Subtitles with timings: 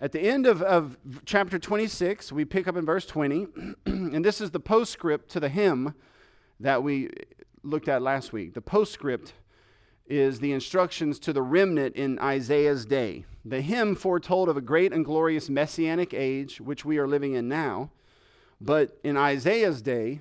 [0.00, 3.46] At the end of, of chapter 26, we pick up in verse 20,
[3.86, 5.94] and this is the postscript to the hymn
[6.60, 7.10] that we
[7.64, 8.54] looked at last week.
[8.54, 9.32] The postscript
[10.06, 13.24] is the instructions to the remnant in Isaiah's day.
[13.44, 17.48] The hymn foretold of a great and glorious messianic age, which we are living in
[17.48, 17.90] now.
[18.60, 20.20] But in Isaiah's day,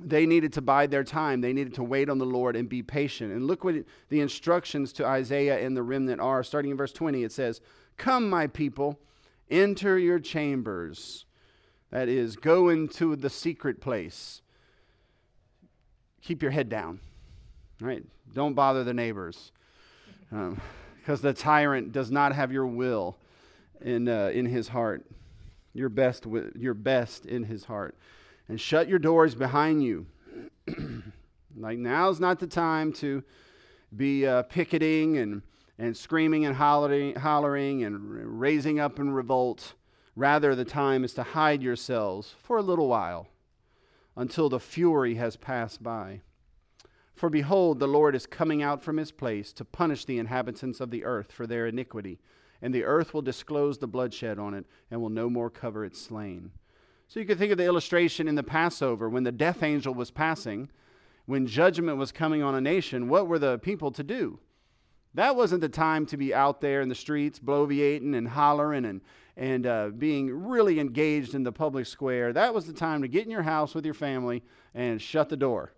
[0.00, 1.42] they needed to bide their time.
[1.42, 3.32] They needed to wait on the Lord and be patient.
[3.32, 3.74] And look what
[4.08, 6.42] the instructions to Isaiah and the remnant are.
[6.42, 7.60] Starting in verse 20, it says,
[7.98, 8.98] Come, my people,
[9.50, 11.26] enter your chambers.
[11.90, 14.40] That is, go into the secret place.
[16.22, 17.00] Keep your head down.
[17.80, 18.04] Right?
[18.32, 19.52] Don't bother the neighbors.
[20.30, 23.16] Because um, the tyrant does not have your will
[23.80, 25.04] in, uh, in his heart,
[25.74, 26.26] your best,
[26.56, 27.94] your best in his heart
[28.48, 30.06] and shut your doors behind you.
[31.56, 33.22] like now's not the time to
[33.94, 35.42] be uh, picketing and,
[35.78, 39.74] and screaming and hollering, and raising up in revolt.
[40.16, 43.28] Rather, the time is to hide yourselves for a little while
[44.16, 46.20] until the fury has passed by.
[47.14, 50.90] For behold, the Lord is coming out from his place to punish the inhabitants of
[50.90, 52.18] the earth for their iniquity,
[52.60, 56.00] and the earth will disclose the bloodshed on it and will no more cover its
[56.00, 56.50] slain.
[57.06, 60.10] So you can think of the illustration in the Passover when the death angel was
[60.10, 60.68] passing,
[61.26, 64.40] when judgment was coming on a nation, what were the people to do?
[65.18, 69.00] That wasn't the time to be out there in the streets, bloviating and hollering and,
[69.36, 72.32] and uh, being really engaged in the public square.
[72.32, 74.44] That was the time to get in your house with your family
[74.76, 75.72] and shut the door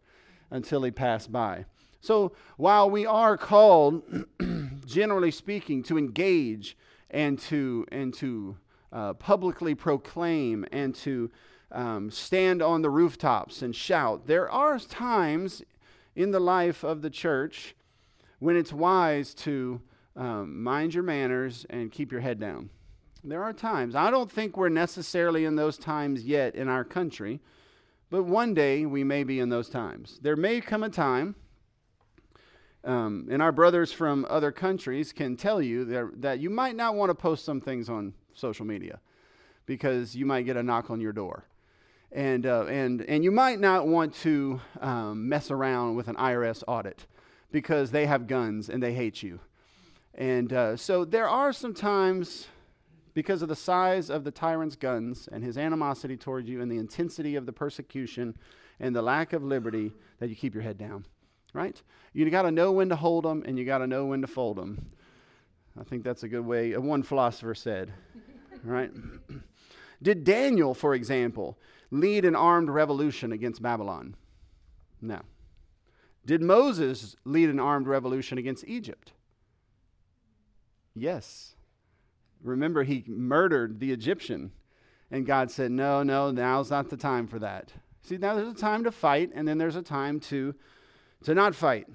[0.51, 1.65] until he passed by.
[2.03, 4.03] So while we are called,
[4.85, 6.77] generally speaking, to engage
[7.09, 8.59] and to, and to
[8.93, 11.31] uh, publicly proclaim and to
[11.73, 14.27] um, stand on the rooftops and shout.
[14.27, 15.63] There are times
[16.15, 17.75] in the life of the church
[18.41, 19.81] when it's wise to
[20.17, 22.71] um, mind your manners and keep your head down.
[23.23, 23.95] There are times.
[23.95, 27.41] I don't think we're necessarily in those times yet in our country,
[28.09, 30.19] but one day we may be in those times.
[30.23, 31.37] There may come a time,
[32.83, 36.95] um, and our brothers from other countries can tell you that, that you might not
[36.95, 39.01] want to post some things on social media
[39.67, 41.45] because you might get a knock on your door.
[42.11, 46.65] And, uh, and, and you might not want to um, mess around with an IRS
[46.67, 47.07] audit
[47.53, 49.41] because they have guns and they hate you.
[50.15, 52.47] And uh, so there are some times,
[53.15, 56.79] because of the size of the tyrant's guns and his animosity towards you and the
[56.79, 58.37] intensity of the persecution
[58.79, 61.05] and the lack of liberty, that you keep your head down,
[61.53, 61.81] right?
[62.13, 64.27] You got to know when to hold them and you got to know when to
[64.27, 64.91] fold them.
[65.79, 67.93] I think that's a good way, one philosopher said
[68.65, 68.91] right?
[70.03, 71.59] Did Daniel, for example,
[71.91, 74.17] lead an armed revolution against Babylon?
[75.01, 75.21] No.
[76.25, 79.13] Did Moses lead an armed revolution against Egypt?
[80.95, 81.55] Yes.
[82.43, 84.53] Remember, he murdered the Egyptian,
[85.11, 87.73] and God said, No, no, now's not the time for that.
[88.03, 90.55] See, now there's a time to fight, and then there's a time to,
[91.25, 91.87] to not fight.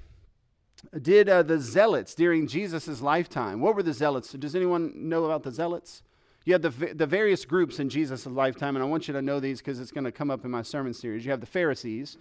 [1.02, 4.32] Did uh, the zealots during Jesus' lifetime, what were the zealots?
[4.34, 6.04] Does anyone know about the zealots?
[6.46, 9.40] You have the, the various groups in Jesus' lifetime, and I want you to know
[9.40, 11.26] these because it's going to come up in my sermon series.
[11.26, 12.18] You have the Pharisees.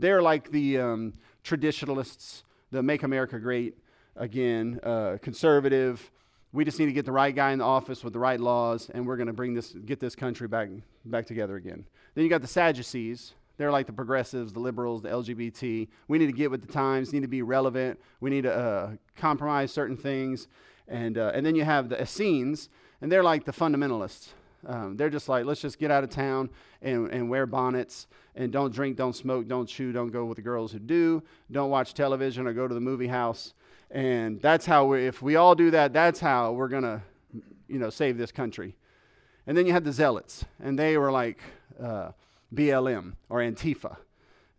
[0.00, 3.76] They're like the um, traditionalists, the make America great
[4.16, 6.10] again, uh, conservative.
[6.52, 8.90] We just need to get the right guy in the office with the right laws,
[8.92, 10.68] and we're going to bring this, get this country back,
[11.04, 11.84] back together again.
[12.14, 13.34] Then you got the Sadducees.
[13.56, 15.86] They're like the progressives, the liberals, the LGBT.
[16.08, 18.00] We need to get with the times, need to be relevant.
[18.18, 20.48] We need to uh, compromise certain things.
[20.88, 22.70] And, uh, and then you have the Essenes
[23.02, 24.28] and they're like the fundamentalists.
[24.66, 26.50] Um, they're just like, let's just get out of town
[26.82, 30.42] and, and wear bonnets and don't drink, don't smoke, don't chew, don't go with the
[30.42, 33.54] girls who do, don't watch television or go to the movie house.
[33.90, 37.02] And that's how we, if we all do that, that's how we're going to,
[37.68, 38.76] you know, save this country.
[39.46, 41.40] And then you had the zealots, and they were like
[41.82, 42.10] uh,
[42.54, 43.96] BLM or Antifa.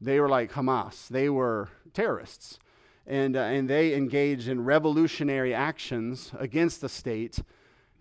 [0.02, 1.08] They were like Hamas.
[1.08, 2.60] They were terrorists.
[3.08, 7.40] And, uh, and they engaged in revolutionary actions against the state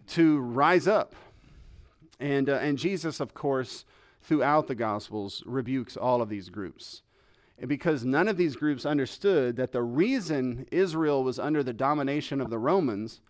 [0.09, 1.15] to rise up.
[2.21, 3.85] And, uh, and Jesus, of course,
[4.23, 7.03] throughout the Gospels, rebukes all of these groups.
[7.59, 12.41] And because none of these groups understood that the reason Israel was under the domination
[12.41, 13.21] of the Romans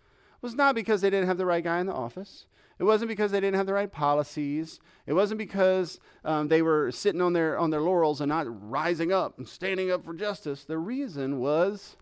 [0.42, 2.46] was not because they didn't have the right guy in the office.
[2.78, 4.80] It wasn't because they didn't have the right policies.
[5.06, 9.12] It wasn't because um, they were sitting on their, on their laurels and not rising
[9.12, 10.64] up and standing up for justice.
[10.64, 11.96] The reason was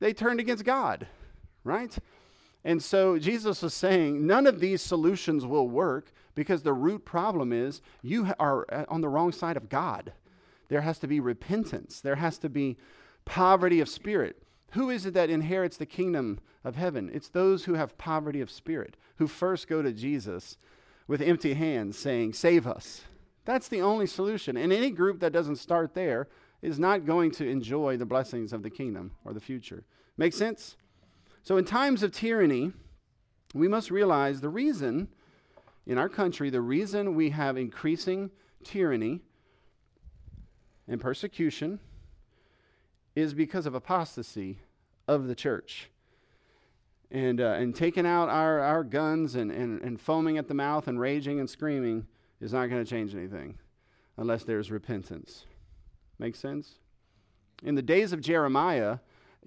[0.00, 1.06] they turned against God,
[1.62, 1.96] right?
[2.64, 7.52] And so Jesus was saying none of these solutions will work because the root problem
[7.52, 10.12] is you are uh, on the wrong side of God.
[10.68, 12.76] There has to be repentance, there has to be
[13.24, 14.42] poverty of spirit.
[14.72, 17.10] Who is it that inherits the kingdom of heaven?
[17.12, 20.58] It's those who have poverty of spirit, who first go to Jesus
[21.06, 23.02] with empty hands saying, Save us.
[23.44, 24.58] That's the only solution.
[24.58, 26.28] And any group that doesn't start there
[26.60, 29.84] is not going to enjoy the blessings of the kingdom or the future.
[30.18, 30.76] Make sense?
[31.48, 32.72] So, in times of tyranny,
[33.54, 35.08] we must realize the reason
[35.86, 38.30] in our country, the reason we have increasing
[38.62, 39.22] tyranny
[40.86, 41.80] and persecution
[43.16, 44.58] is because of apostasy
[45.06, 45.88] of the church.
[47.10, 50.86] And, uh, and taking out our, our guns and, and, and foaming at the mouth
[50.86, 52.08] and raging and screaming
[52.42, 53.56] is not going to change anything
[54.18, 55.46] unless there's repentance.
[56.18, 56.74] Make sense?
[57.62, 58.98] In the days of Jeremiah,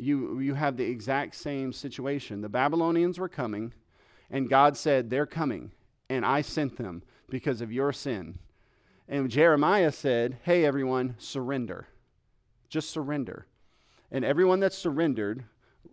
[0.01, 2.41] you, you have the exact same situation.
[2.41, 3.71] The Babylonians were coming,
[4.31, 5.71] and God said, They're coming,
[6.09, 8.39] and I sent them because of your sin.
[9.07, 11.87] And Jeremiah said, Hey, everyone, surrender.
[12.67, 13.45] Just surrender.
[14.11, 15.43] And everyone that surrendered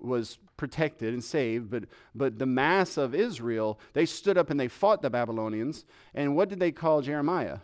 [0.00, 1.84] was protected and saved, but,
[2.14, 5.84] but the mass of Israel, they stood up and they fought the Babylonians.
[6.14, 7.58] And what did they call Jeremiah?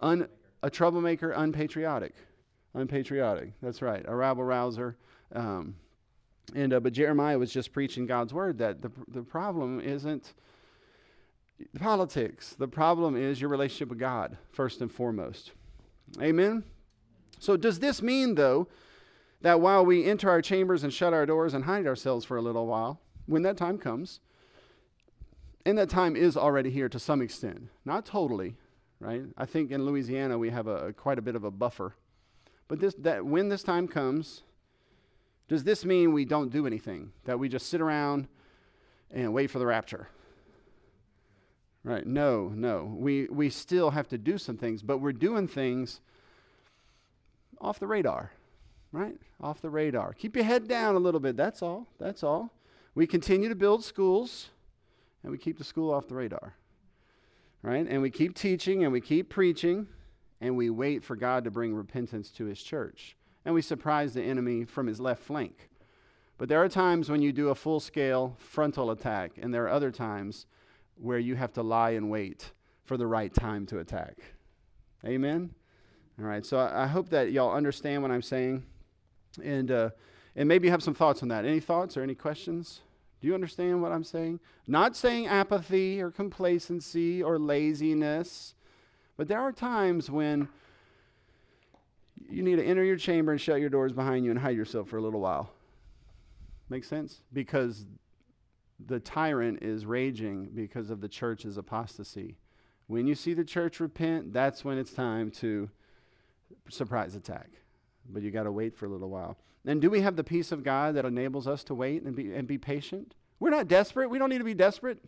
[0.00, 0.28] Un,
[0.62, 2.14] a troublemaker, unpatriotic.
[2.74, 3.52] Unpatriotic.
[3.62, 4.04] That's right.
[4.06, 4.96] A rabble rouser.
[5.34, 5.76] Um,
[6.54, 10.34] and uh, but Jeremiah was just preaching God's word that the the problem isn't
[11.78, 12.54] politics.
[12.58, 15.52] The problem is your relationship with God first and foremost.
[16.20, 16.64] Amen.
[17.38, 18.68] So does this mean though
[19.40, 22.42] that while we enter our chambers and shut our doors and hide ourselves for a
[22.42, 24.20] little while, when that time comes,
[25.64, 28.56] and that time is already here to some extent, not totally,
[29.00, 29.22] right?
[29.36, 31.94] I think in Louisiana we have a, quite a bit of a buffer.
[32.72, 34.44] But this, that when this time comes,
[35.46, 37.12] does this mean we don't do anything?
[37.26, 38.28] That we just sit around
[39.10, 40.08] and wait for the rapture?
[41.84, 42.06] Right?
[42.06, 42.96] No, no.
[42.96, 46.00] We, we still have to do some things, but we're doing things
[47.60, 48.32] off the radar,
[48.90, 49.18] right?
[49.42, 50.14] Off the radar.
[50.14, 51.36] Keep your head down a little bit.
[51.36, 51.88] That's all.
[51.98, 52.54] That's all.
[52.94, 54.48] We continue to build schools,
[55.22, 56.54] and we keep the school off the radar
[57.62, 57.86] right?
[57.88, 59.86] And we keep teaching and we keep preaching
[60.42, 63.16] and we wait for God to bring repentance to his church.
[63.44, 65.70] And we surprise the enemy from his left flank.
[66.36, 69.70] But there are times when you do a full scale frontal attack, and there are
[69.70, 70.46] other times
[70.96, 72.50] where you have to lie and wait
[72.84, 74.16] for the right time to attack.
[75.06, 75.54] Amen?
[76.18, 78.64] All right, so I, I hope that y'all understand what I'm saying.
[79.42, 79.90] And, uh,
[80.34, 81.44] and maybe you have some thoughts on that.
[81.44, 82.80] Any thoughts or any questions?
[83.20, 84.40] Do you understand what I'm saying?
[84.66, 88.54] Not saying apathy or complacency or laziness,
[89.16, 90.48] but there are times when
[92.28, 94.88] you need to enter your chamber and shut your doors behind you and hide yourself
[94.88, 95.50] for a little while.
[96.68, 97.20] Make sense?
[97.32, 97.86] Because
[98.84, 102.38] the tyrant is raging because of the church's apostasy.
[102.86, 105.70] When you see the church repent, that's when it's time to
[106.68, 107.50] surprise attack.
[108.08, 109.36] But you got to wait for a little while.
[109.64, 112.32] And do we have the peace of God that enables us to wait and be,
[112.32, 113.14] and be patient?
[113.38, 114.10] We're not desperate.
[114.10, 114.98] We don't need to be desperate,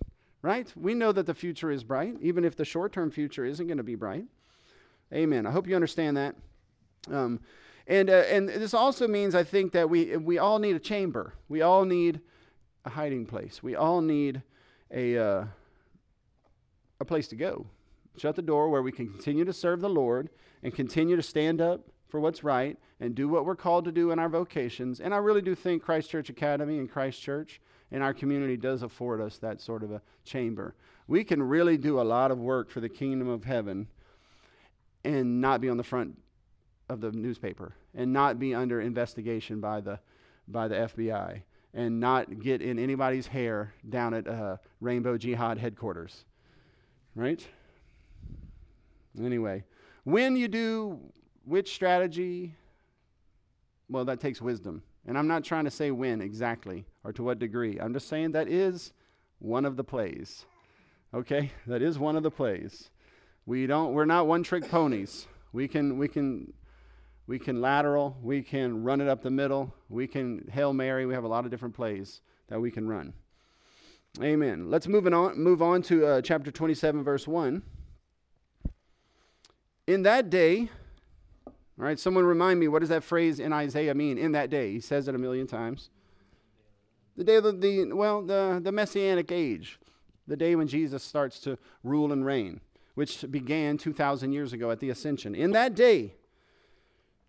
[0.44, 0.70] right?
[0.76, 3.78] We know that the future is bright, even if the short term future isn't going
[3.78, 4.26] to be bright.
[5.10, 5.46] Amen.
[5.46, 6.36] I hope you understand that.
[7.10, 7.40] Um,
[7.86, 11.32] and, uh, and this also means, I think, that we, we all need a chamber.
[11.48, 12.20] We all need
[12.84, 13.62] a hiding place.
[13.62, 14.42] We all need
[14.90, 15.44] a, uh,
[17.00, 17.66] a place to go.
[18.18, 20.28] Shut the door where we can continue to serve the Lord
[20.62, 24.10] and continue to stand up for what's right and do what we're called to do
[24.10, 25.00] in our vocations.
[25.00, 27.60] And I really do think Christ Church Academy and Christ Church
[27.94, 30.74] in our community does afford us that sort of a chamber.
[31.06, 33.86] We can really do a lot of work for the kingdom of heaven
[35.04, 36.20] and not be on the front
[36.88, 40.00] of the newspaper and not be under investigation by the
[40.48, 41.42] by the FBI
[41.72, 46.24] and not get in anybody's hair down at uh, Rainbow Jihad headquarters.
[47.14, 47.46] Right?
[49.22, 49.62] Anyway,
[50.02, 50.98] when you do
[51.44, 52.56] which strategy?
[53.88, 54.82] Well, that takes wisdom.
[55.06, 57.78] And I'm not trying to say when exactly or to what degree.
[57.78, 58.92] I'm just saying that is
[59.38, 60.46] one of the plays.
[61.12, 61.52] Okay?
[61.66, 62.90] That is one of the plays.
[63.46, 65.26] We don't we're not one trick ponies.
[65.52, 66.52] We can we can
[67.26, 71.14] we can lateral, we can run it up the middle, we can Hail Mary, we
[71.14, 73.12] have a lot of different plays that we can run.
[74.22, 74.70] Amen.
[74.70, 77.62] Let's move on move on to uh, chapter 27 verse 1.
[79.86, 80.70] In that day
[81.78, 84.16] all right, someone remind me, what does that phrase in Isaiah mean?
[84.16, 85.90] In that day, he says it a million times.
[87.16, 89.80] The day of the, the well, the, the messianic age,
[90.26, 92.60] the day when Jesus starts to rule and reign,
[92.94, 95.34] which began 2,000 years ago at the ascension.
[95.34, 96.14] In that day,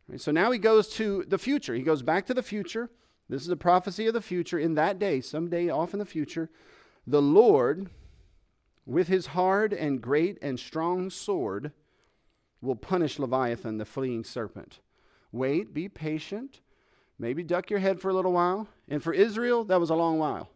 [0.07, 1.73] right, so now he goes to the future.
[1.73, 2.89] He goes back to the future.
[3.27, 4.59] This is a prophecy of the future.
[4.59, 6.49] In that day, someday off in the future,
[7.07, 7.89] the Lord,
[8.85, 11.71] with his hard and great and strong sword,
[12.65, 14.79] will punish Leviathan, the fleeing serpent.
[15.31, 16.61] Wait, be patient.
[17.17, 18.67] maybe duck your head for a little while.
[18.89, 20.49] And for Israel, that was a long while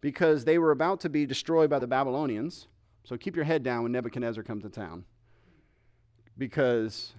[0.00, 2.66] because they were about to be destroyed by the Babylonians.
[3.04, 5.04] So keep your head down when Nebuchadnezzar comes to town
[6.36, 7.12] because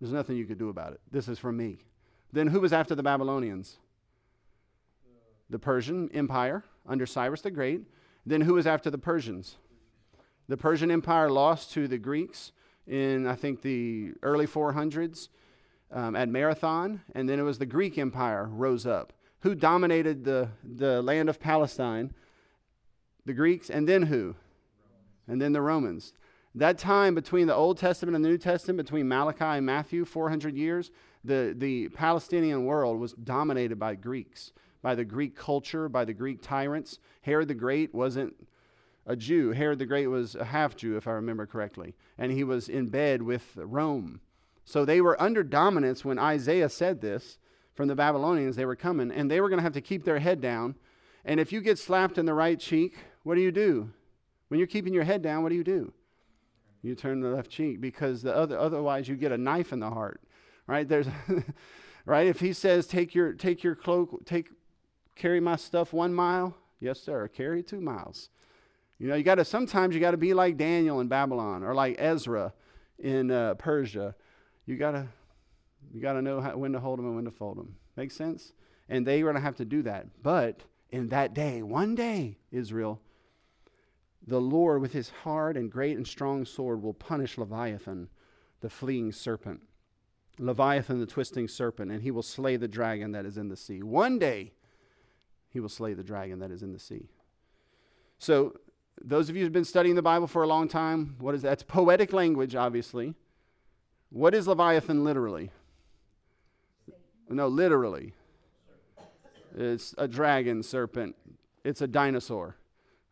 [0.00, 1.00] there's nothing you could do about it.
[1.10, 1.78] This is from me.
[2.32, 3.76] Then who was after the Babylonians?
[5.48, 7.82] The Persian Empire under Cyrus the Great.
[8.26, 9.56] Then who was after the Persians?
[10.48, 12.52] The Persian Empire lost to the Greeks
[12.86, 15.28] in, I think, the early 400s
[15.92, 19.12] um, at Marathon, and then it was the Greek Empire rose up.
[19.40, 22.14] Who dominated the, the land of Palestine?
[23.26, 24.36] The Greeks, and then who?
[25.26, 26.12] And then the Romans.
[26.54, 30.56] That time between the Old Testament and the New Testament, between Malachi and Matthew, 400
[30.56, 30.90] years,
[31.24, 36.42] the, the Palestinian world was dominated by Greeks, by the Greek culture, by the Greek
[36.42, 36.98] tyrants.
[37.22, 38.34] Herod the Great wasn't
[39.06, 39.52] a Jew.
[39.52, 42.88] Herod the Great was a half Jew, if I remember correctly, and he was in
[42.88, 44.20] bed with Rome.
[44.64, 47.38] So they were under dominance when Isaiah said this
[47.74, 48.56] from the Babylonians.
[48.56, 50.76] They were coming, and they were going to have to keep their head down.
[51.24, 53.90] And if you get slapped in the right cheek, what do you do?
[54.48, 55.92] When you're keeping your head down, what do you do?
[56.82, 59.90] You turn the left cheek because the other, otherwise you get a knife in the
[59.90, 60.20] heart.
[60.66, 60.86] Right?
[60.86, 61.08] There's
[62.04, 62.26] right?
[62.26, 64.50] If he says take your take your cloak, take
[65.14, 68.28] carry my stuff one mile, yes, sir, carry two miles.
[69.04, 71.74] You know, you got to sometimes you got to be like Daniel in Babylon or
[71.74, 72.54] like Ezra
[72.98, 74.14] in uh, Persia.
[74.64, 75.08] You got to
[75.92, 77.76] you got to know how, when to hold them and when to fold them.
[77.96, 78.54] Makes sense?
[78.88, 80.06] And they were going to have to do that.
[80.22, 82.98] But in that day, one day, Israel,
[84.26, 88.08] the Lord with his hard and great and strong sword will punish Leviathan,
[88.62, 89.60] the fleeing serpent.
[90.38, 93.82] Leviathan, the twisting serpent, and he will slay the dragon that is in the sea.
[93.82, 94.52] One day,
[95.50, 97.10] he will slay the dragon that is in the sea.
[98.18, 98.54] So
[99.02, 101.66] those of you who've been studying the Bible for a long time, what is that?
[101.66, 103.14] Poetic language, obviously.
[104.10, 105.50] What is Leviathan literally?
[107.28, 108.14] No, literally.
[109.56, 111.16] It's a dragon, serpent.
[111.64, 112.56] It's a dinosaur.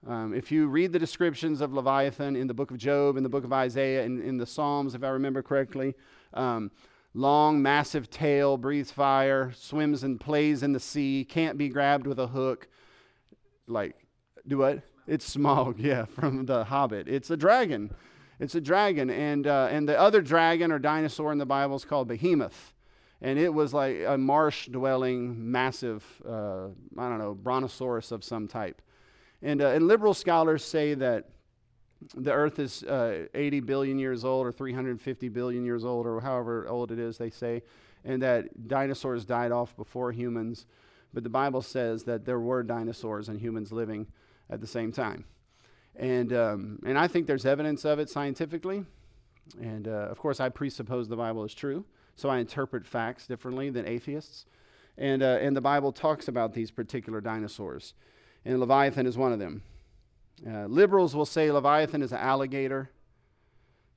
[0.07, 3.29] Um, if you read the descriptions of Leviathan in the book of Job, in the
[3.29, 5.95] book of Isaiah, and in, in the Psalms, if I remember correctly,
[6.35, 6.73] um,
[7.15, 12.19] long, massive tail, breathes fire, swims and plays in the sea, can't be grabbed with
[12.19, 12.67] a hook.
[13.69, 13.95] Like,
[14.47, 14.83] do what?
[15.07, 17.09] It's Smaug, yeah, from The Hobbit.
[17.09, 17.93] It's a dragon.
[18.39, 19.11] It's a dragon.
[19.11, 22.73] And, uh, and the other dragon or dinosaur in the Bible is called Behemoth.
[23.21, 26.67] And it was like a marsh dwelling, massive, uh,
[26.99, 28.83] I don't know, brontosaurus of some type.
[29.43, 31.29] And, uh, and liberal scholars say that
[32.17, 36.67] the earth is uh, 80 billion years old or 350 billion years old or however
[36.69, 37.63] old it is, they say,
[38.05, 40.67] and that dinosaurs died off before humans.
[41.15, 44.09] But the Bible says that there were dinosaurs and humans living
[44.53, 45.25] at the same time.
[45.97, 48.85] And, um, and I think there's evidence of it scientifically.
[49.61, 53.71] And uh, of course, I presuppose the Bible is true, so I interpret facts differently
[53.71, 54.47] than atheists.
[54.97, 57.95] And, uh, and the Bible talks about these particular dinosaurs,
[58.45, 59.63] and Leviathan is one of them.
[60.47, 62.91] Uh, liberals will say Leviathan is an alligator,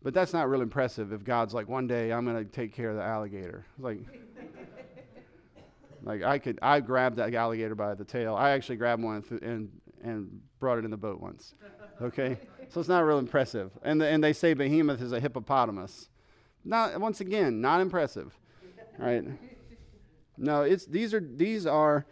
[0.02, 2.90] but that's not real impressive if God's like, one day I'm going to take care
[2.90, 3.66] of the alligator.
[3.80, 4.00] Like,
[6.04, 8.36] like I could, I grabbed that alligator by the tail.
[8.36, 9.72] I actually grabbed one and and
[10.60, 11.56] brought it in the boat once.
[12.02, 12.38] Okay?
[12.70, 13.72] so it's not real impressive.
[13.82, 16.10] And, the, and they say behemoth is a hippopotamus.
[16.64, 18.38] Not, once again, not impressive.
[18.98, 19.24] Right?
[20.38, 22.06] No, it's, these are, these are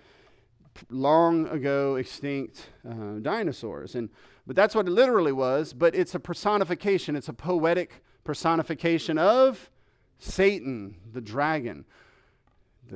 [0.90, 3.96] long ago extinct uh, dinosaurs.
[3.96, 4.10] And,
[4.46, 9.70] but that's what it literally was, but it's a personification, it's a poetic personification of
[10.20, 11.86] Satan, the dragon.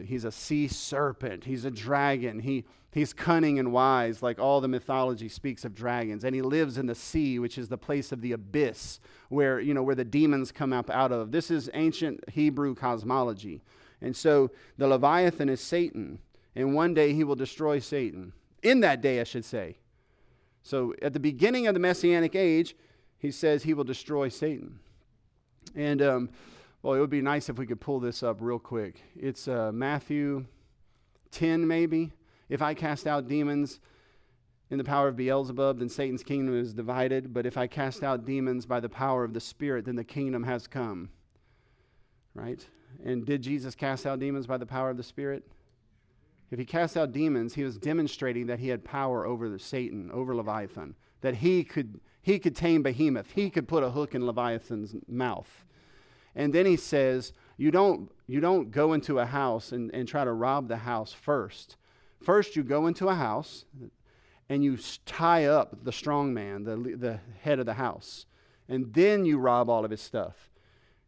[0.06, 1.46] He's a sea serpent.
[1.46, 2.40] He's a dragon.
[2.40, 6.24] He, he's cunning and wise, like all the mythology speaks of dragons.
[6.24, 9.74] And he lives in the sea, which is the place of the abyss, where, you
[9.74, 11.32] know, where the demons come up out of.
[11.32, 13.62] This is ancient Hebrew cosmology.
[14.02, 16.20] And so the Leviathan is Satan.
[16.56, 18.34] And one day he will destroy Satan.
[18.64, 19.78] In that day, I should say.
[20.64, 22.76] So at the beginning of the Messianic age,
[23.20, 24.80] he says he will destroy Satan.
[25.76, 26.30] And um,
[26.82, 29.02] well, it would be nice if we could pull this up real quick.
[29.16, 30.46] It's uh, Matthew
[31.32, 32.12] 10, maybe.
[32.50, 33.80] If I cast out demons
[34.70, 37.34] in the power of Beelzebub, then Satan's kingdom is divided.
[37.34, 40.44] But if I cast out demons by the power of the Spirit, then the kingdom
[40.44, 41.10] has come.
[42.34, 42.66] Right?
[43.04, 45.44] And did Jesus cast out demons by the power of the Spirit?
[46.50, 50.34] If he cast out demons, he was demonstrating that he had power over Satan, over
[50.36, 54.96] Leviathan, that he could, he could tame Behemoth, he could put a hook in Leviathan's
[55.08, 55.66] mouth.
[56.38, 60.24] And then he says, you don't, you don't go into a house and, and try
[60.24, 61.76] to rob the house first.
[62.22, 63.66] First, you go into a house
[64.48, 68.28] and you tie up the strong man, the, the head of the house.
[68.70, 70.52] And then you rob all of his stuff.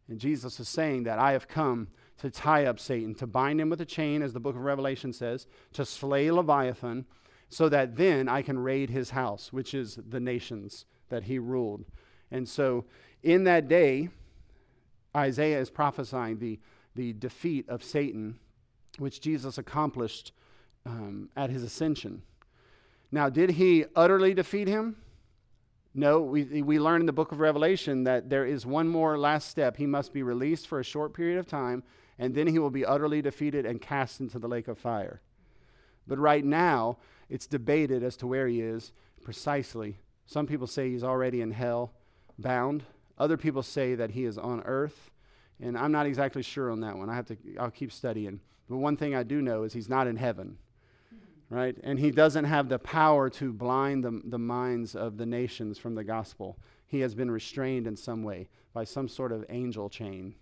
[0.08, 3.70] And Jesus is saying that I have come to tie up Satan, to bind him
[3.70, 7.06] with a chain, as the book of Revelation says, to slay Leviathan,
[7.48, 11.84] so that then I can raid his house, which is the nations that he ruled.
[12.30, 12.84] And so
[13.22, 14.10] in that day,
[15.16, 16.58] Isaiah is prophesying the,
[16.94, 18.38] the defeat of Satan,
[18.98, 20.32] which Jesus accomplished
[20.86, 22.22] um, at his ascension.
[23.12, 24.96] Now, did he utterly defeat him?
[25.92, 29.48] No, we, we learn in the book of Revelation that there is one more last
[29.48, 29.76] step.
[29.76, 31.82] He must be released for a short period of time,
[32.18, 35.20] and then he will be utterly defeated and cast into the lake of fire.
[36.06, 36.98] But right now,
[37.28, 39.98] it's debated as to where he is precisely.
[40.26, 41.92] Some people say he's already in hell,
[42.38, 42.84] bound.
[43.20, 45.10] Other people say that he is on earth,
[45.60, 47.08] and I'm not exactly sure on that one.
[47.08, 48.40] I have to I'll keep studying.
[48.68, 50.58] But one thing I do know is he's not in heaven
[51.50, 51.76] right?
[51.82, 55.96] And he doesn't have the power to blind the, the minds of the nations from
[55.96, 56.56] the gospel.
[56.86, 60.36] He has been restrained in some way by some sort of angel chain,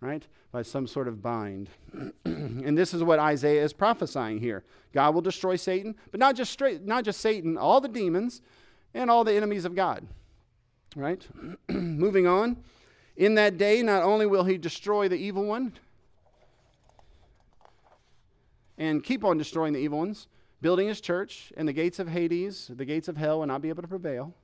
[0.00, 0.26] right?
[0.52, 1.70] By some sort of bind.
[2.24, 4.64] and this is what Isaiah is prophesying here.
[4.92, 8.42] God will destroy Satan, but not just straight, not just Satan, all the demons
[8.92, 10.06] and all the enemies of God.
[10.96, 11.26] Right?
[11.68, 12.56] Moving on.
[13.16, 15.72] In that day, not only will he destroy the evil one
[18.78, 20.26] and keep on destroying the evil ones,
[20.62, 23.68] building his church, and the gates of Hades, the gates of hell, will not be
[23.68, 24.34] able to prevail.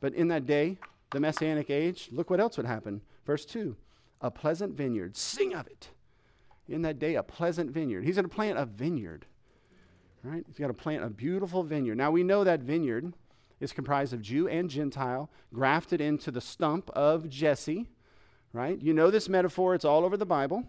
[0.00, 0.78] But in that day,
[1.12, 3.02] the Messianic age, look what else would happen.
[3.26, 3.76] Verse 2
[4.22, 5.90] A pleasant vineyard, sing of it.
[6.68, 8.02] In that day, a pleasant vineyard.
[8.02, 9.26] He's going to plant a vineyard,
[10.22, 10.44] right?
[10.46, 11.96] He's got to plant a beautiful vineyard.
[11.96, 13.12] Now, we know that vineyard
[13.60, 17.86] is comprised of Jew and Gentile, grafted into the stump of Jesse,
[18.52, 18.80] right?
[18.80, 20.64] You know this metaphor, it's all over the Bible.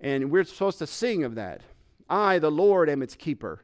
[0.00, 1.62] And we're supposed to sing of that.
[2.08, 3.60] I, the Lord, am its keeper.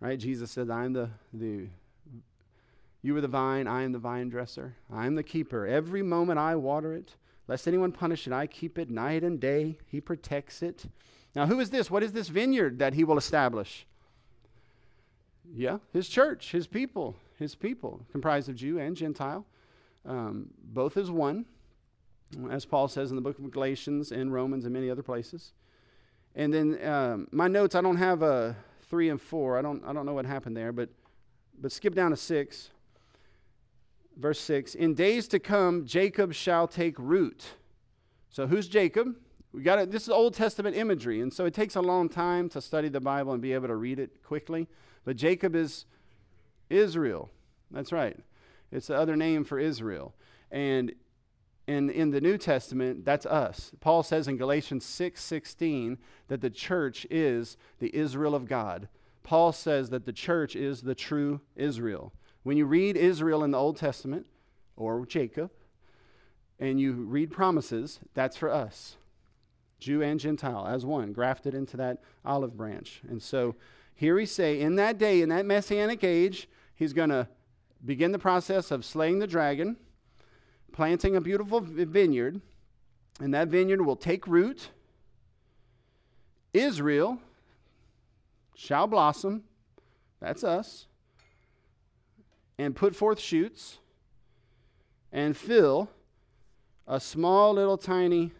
[0.00, 0.18] Right?
[0.18, 1.68] Jesus said, I am the, the
[3.02, 4.76] you are the vine, I am the vine dresser.
[4.92, 5.66] I am the keeper.
[5.66, 7.16] Every moment I water it,
[7.48, 9.78] lest anyone punish it, I keep it night and day.
[9.86, 10.84] He protects it.
[11.34, 11.90] Now, who is this?
[11.90, 13.86] What is this vineyard that he will establish?
[15.54, 19.44] Yeah, his church, his people, his people, comprised of Jew and Gentile,
[20.06, 21.44] um, both as one,
[22.50, 25.52] as Paul says in the book of Galatians and Romans and many other places.
[26.34, 28.56] And then um, my notes, I don't have a
[28.88, 29.58] three and four.
[29.58, 30.88] I don't, I don't know what happened there, but,
[31.60, 32.70] but skip down to six.
[34.16, 34.74] Verse six.
[34.74, 37.44] In days to come, Jacob shall take root.
[38.30, 39.16] So who's Jacob?
[39.52, 42.60] We got This is Old Testament imagery, and so it takes a long time to
[42.60, 44.66] study the Bible and be able to read it quickly.
[45.04, 45.84] But Jacob is
[46.70, 47.30] Israel.
[47.70, 48.18] That's right.
[48.70, 50.14] It's the other name for Israel.
[50.50, 50.92] And
[51.66, 53.72] in, in the New Testament, that's us.
[53.80, 58.88] Paul says in Galatians 6 16 that the church is the Israel of God.
[59.22, 62.12] Paul says that the church is the true Israel.
[62.42, 64.26] When you read Israel in the Old Testament,
[64.76, 65.50] or Jacob,
[66.58, 68.96] and you read promises, that's for us,
[69.82, 73.02] Jew and Gentile, as one, grafted into that olive branch.
[73.08, 73.56] And so
[73.94, 77.28] here we say, in that day, in that messianic age, he's going to
[77.84, 79.76] begin the process of slaying the dragon
[80.72, 82.40] planting a beautiful vineyard,
[83.20, 84.70] and that vineyard will take root.
[86.52, 87.18] Israel
[88.54, 89.44] shall blossom,
[90.20, 90.86] that's us,
[92.58, 93.78] and put forth shoots,
[95.12, 95.90] and fill
[96.86, 98.32] a small, little, tiny,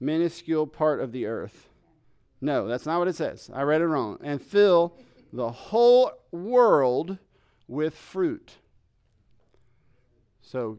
[0.00, 1.68] minuscule part of the earth.
[2.40, 3.50] No, that's not what it says.
[3.52, 4.18] I read it wrong.
[4.22, 4.94] And fill
[5.32, 7.18] the whole world
[7.66, 8.56] with fruit.
[10.40, 10.78] So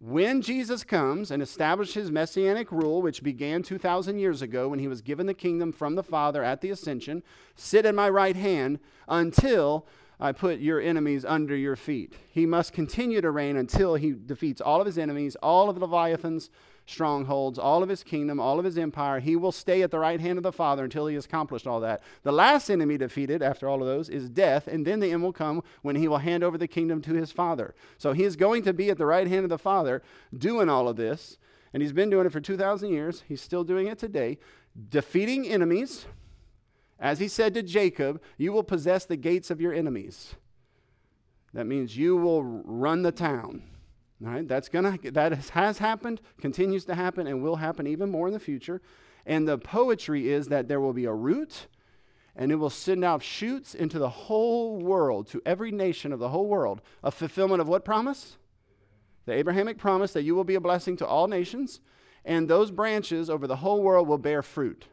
[0.00, 4.88] when Jesus comes and establishes his messianic rule, which began 2,000 years ago when he
[4.88, 7.22] was given the kingdom from the Father at the ascension,
[7.54, 9.86] sit at my right hand until
[10.24, 12.14] I put your enemies under your feet.
[12.30, 16.48] He must continue to reign until he defeats all of his enemies, all of Leviathans,
[16.86, 19.20] strongholds, all of his kingdom, all of his empire.
[19.20, 21.78] He will stay at the right hand of the Father until he has accomplished all
[21.80, 22.02] that.
[22.22, 25.34] The last enemy defeated after all of those is death, and then the end will
[25.34, 27.74] come when he will hand over the kingdom to his Father.
[27.98, 30.02] So he is going to be at the right hand of the Father
[30.34, 31.36] doing all of this,
[31.74, 33.24] and he's been doing it for 2,000 years.
[33.28, 34.38] He's still doing it today,
[34.88, 36.06] defeating enemies.
[36.98, 40.34] As he said to Jacob, you will possess the gates of your enemies.
[41.52, 43.62] That means you will run the town.
[44.24, 48.26] All right, that's gonna that has happened, continues to happen, and will happen even more
[48.26, 48.80] in the future.
[49.26, 51.66] And the poetry is that there will be a root,
[52.36, 56.28] and it will send out shoots into the whole world, to every nation of the
[56.28, 56.80] whole world.
[57.02, 58.36] A fulfillment of what promise?
[59.26, 61.80] The Abrahamic promise that you will be a blessing to all nations,
[62.24, 64.86] and those branches over the whole world will bear fruit.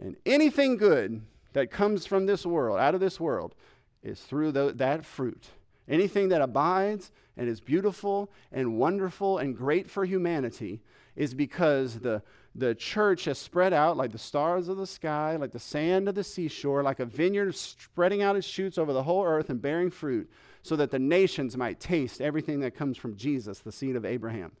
[0.00, 3.54] And anything good that comes from this world, out of this world,
[4.02, 5.48] is through the, that fruit.
[5.88, 10.80] Anything that abides and is beautiful and wonderful and great for humanity
[11.16, 12.22] is because the,
[12.54, 16.14] the church has spread out like the stars of the sky, like the sand of
[16.14, 19.90] the seashore, like a vineyard spreading out its shoots over the whole earth and bearing
[19.90, 20.30] fruit,
[20.62, 24.52] so that the nations might taste everything that comes from Jesus, the seed of Abraham.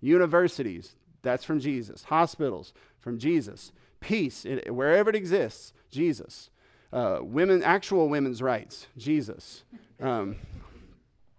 [0.00, 2.04] Universities, that's from Jesus.
[2.04, 3.72] Hospitals, from Jesus.
[4.00, 6.50] Peace, it, wherever it exists, Jesus.
[6.92, 9.62] Uh, women, actual women's rights, Jesus.
[10.00, 10.36] Um,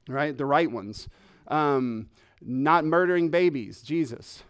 [0.08, 0.38] right?
[0.38, 1.10] The right ones.
[1.48, 2.10] Um,
[2.42, 4.44] not murdering babies, Jesus.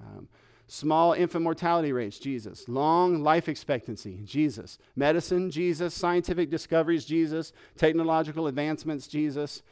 [0.00, 0.28] Um,
[0.72, 2.68] Small infant mortality rates, Jesus.
[2.68, 4.78] Long life expectancy, Jesus.
[4.94, 5.94] Medicine, Jesus.
[5.94, 7.52] Scientific discoveries, Jesus.
[7.76, 9.64] Technological advancements, Jesus.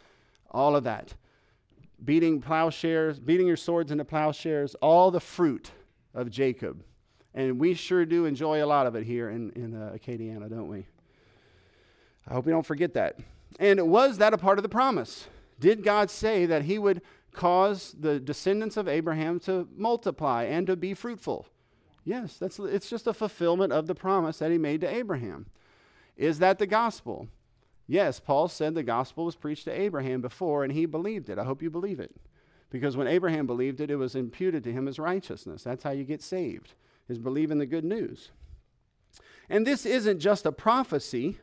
[0.51, 1.15] All of that.
[2.05, 5.71] Beating plowshares, beating your swords into plowshares, all the fruit
[6.15, 6.83] of Jacob.
[7.35, 10.69] And we sure do enjoy a lot of it here in, in uh, Acadiana, don't
[10.69, 10.87] we?
[12.27, 13.19] I hope we don't forget that.
[13.59, 15.29] And was that a part of the promise?
[15.61, 17.03] Did God say that He would
[17.39, 21.47] cause the descendants of Abraham to multiply and to be fruitful.
[22.05, 25.47] Yes, that's, it's just a fulfillment of the promise that he made to Abraham.
[26.17, 27.29] Is that the gospel?
[27.87, 31.39] Yes, Paul said the gospel was preached to Abraham before and he believed it.
[31.39, 32.15] I hope you believe it.
[32.71, 35.63] Because when Abraham believed it, it was imputed to him as righteousness.
[35.63, 36.75] That's how you get saved,
[37.09, 38.31] is believing the good news.
[39.49, 41.39] And this isn't just a prophecy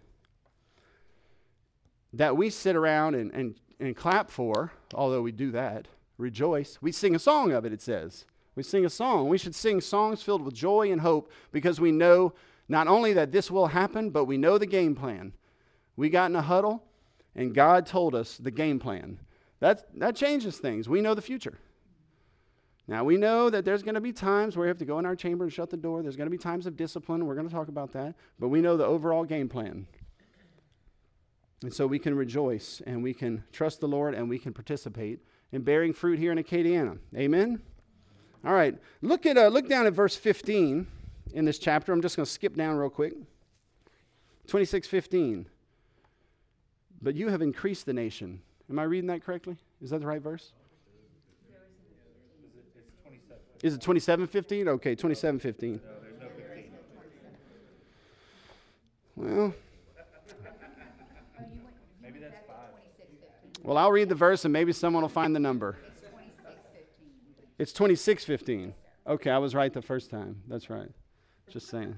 [2.13, 6.77] that we sit around and, and and clap for, although we do that, rejoice.
[6.81, 8.25] We sing a song of it, it says.
[8.55, 9.27] We sing a song.
[9.27, 12.33] We should sing songs filled with joy and hope because we know
[12.69, 15.33] not only that this will happen, but we know the game plan.
[15.97, 16.83] We got in a huddle
[17.35, 19.19] and God told us the game plan.
[19.59, 20.87] That, that changes things.
[20.87, 21.59] We know the future.
[22.87, 25.05] Now, we know that there's going to be times where we have to go in
[25.05, 26.03] our chamber and shut the door.
[26.03, 27.25] There's going to be times of discipline.
[27.25, 28.13] We're going to talk about that.
[28.39, 29.87] But we know the overall game plan.
[31.63, 35.19] And so we can rejoice and we can trust the Lord and we can participate
[35.51, 36.99] in bearing fruit here in Acadiana.
[37.15, 37.59] Amen?
[38.45, 38.77] All right.
[39.01, 40.85] Look, at, uh, look down at verse 15
[41.33, 41.91] in this chapter.
[41.91, 43.13] I'm just going to skip down real quick.
[44.47, 45.45] 26:15.
[47.01, 48.41] But you have increased the nation.
[48.69, 49.57] Am I reading that correctly?
[49.81, 50.51] Is that the right verse?
[53.65, 54.67] Is it 27:15?
[54.67, 55.79] Okay, 27:15.
[59.15, 59.55] Well,
[63.63, 65.77] Well, I'll read the verse and maybe someone will find the number.
[67.57, 68.75] It's 2615.
[69.07, 70.43] Okay, I was right the first time.
[70.47, 70.91] That's right.
[71.49, 71.95] Just saying.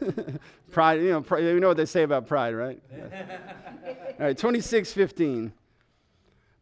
[0.70, 2.80] pride, you know, pride, you know what they say about pride, right?
[2.92, 5.52] All right, 2615.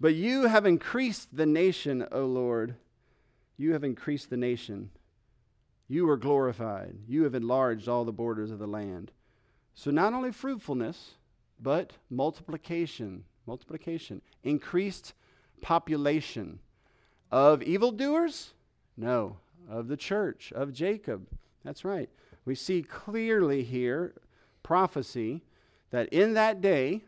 [0.00, 2.74] But you have increased the nation, O Lord.
[3.58, 4.90] You have increased the nation.
[5.88, 6.96] You are glorified.
[7.06, 9.12] You have enlarged all the borders of the land.
[9.74, 11.16] So not only fruitfulness,
[11.60, 15.14] but multiplication multiplication, increased
[15.60, 16.60] population
[17.32, 18.52] of evildoers?
[18.96, 21.26] No, of the church, of Jacob.
[21.64, 22.08] That's right.
[22.44, 24.14] We see clearly here
[24.62, 25.42] prophecy
[25.90, 27.02] that in that day,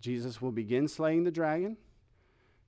[0.00, 1.76] Jesus will begin slaying the dragon.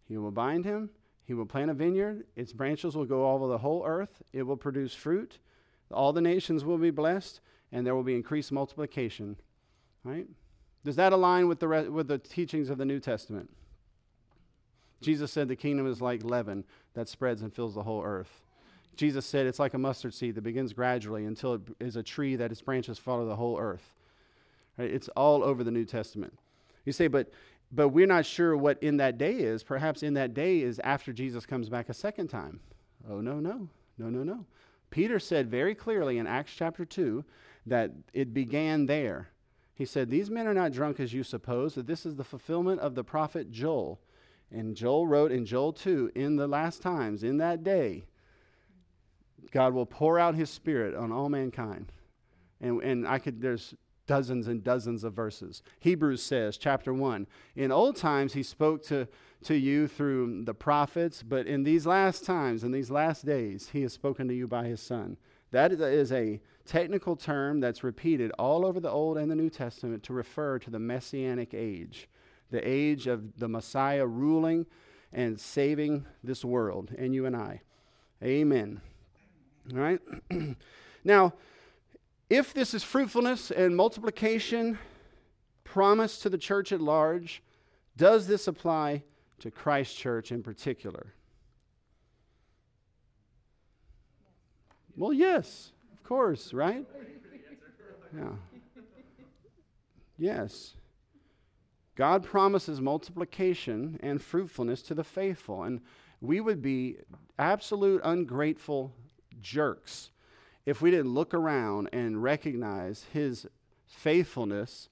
[0.09, 0.91] He will bind him.
[1.27, 2.25] He will plant a vineyard.
[2.37, 4.23] Its branches will go over the whole earth.
[4.33, 5.39] It will produce fruit.
[5.91, 7.41] All the nations will be blessed,
[7.73, 9.37] and there will be increased multiplication.
[10.03, 10.27] Right?
[10.85, 13.51] Does that align with the, re- with the teachings of the New Testament?
[15.01, 18.43] Jesus said the kingdom is like leaven that spreads and fills the whole earth.
[18.97, 22.37] Jesus said it's like a mustard seed that begins gradually until it is a tree
[22.37, 23.95] that its branches follow the whole earth.
[24.79, 24.91] Right?
[24.91, 26.39] It's all over the New Testament.
[26.85, 27.31] You say, but
[27.75, 29.63] but we're not sure what in that day is.
[29.63, 32.61] Perhaps in that day is after Jesus comes back a second time.
[33.11, 34.47] Oh no, no, no, no, no.
[34.91, 37.25] Peter said very clearly in Acts chapter 2
[37.67, 39.31] that it began there.
[39.75, 42.81] He said, These men are not drunk as you suppose, that this is the fulfillment
[42.81, 44.01] of the prophet Joel.
[44.53, 48.05] And Joel wrote in Joel 2 In the last times, in that day,
[49.51, 51.91] God will pour out his spirit on all mankind.
[52.61, 53.75] And, and I could, there's
[54.07, 55.63] dozens and dozens of verses.
[55.81, 59.09] Hebrews says, chapter 1, in old times he spoke to,
[59.45, 63.83] to you through the prophets, but in these last times, in these last days, he
[63.83, 65.17] has spoken to you by his Son.
[65.51, 70.03] That is a technical term that's repeated all over the Old and the New Testament
[70.05, 72.09] to refer to the messianic age,
[72.51, 74.67] the age of the Messiah ruling
[75.13, 77.61] and saving this world and you and I.
[78.23, 78.81] Amen.
[79.73, 80.01] All right?
[81.05, 81.35] now,
[82.31, 84.79] if this is fruitfulness and multiplication
[85.63, 87.43] promised to the church at large,
[87.97, 89.03] does this apply
[89.41, 91.15] to Christ Church in particular?
[94.97, 96.87] Well, yes, of course, right?
[98.17, 98.29] Yeah.
[100.17, 100.75] Yes.
[101.97, 105.65] God promises multiplication and fruitfulness to the faithful.
[105.65, 105.81] And
[106.21, 106.99] we would be
[107.39, 108.93] absolute ungrateful
[109.41, 110.11] jerks
[110.67, 113.47] if we didn't look around and recognize his
[113.87, 114.89] faithfulness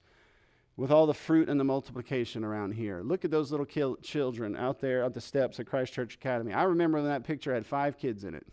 [0.75, 3.01] with all the fruit and the multiplication around here.
[3.03, 6.53] Look at those little kil- children out there at the steps of Christ Church Academy.
[6.53, 8.45] I remember when that picture had five kids in it.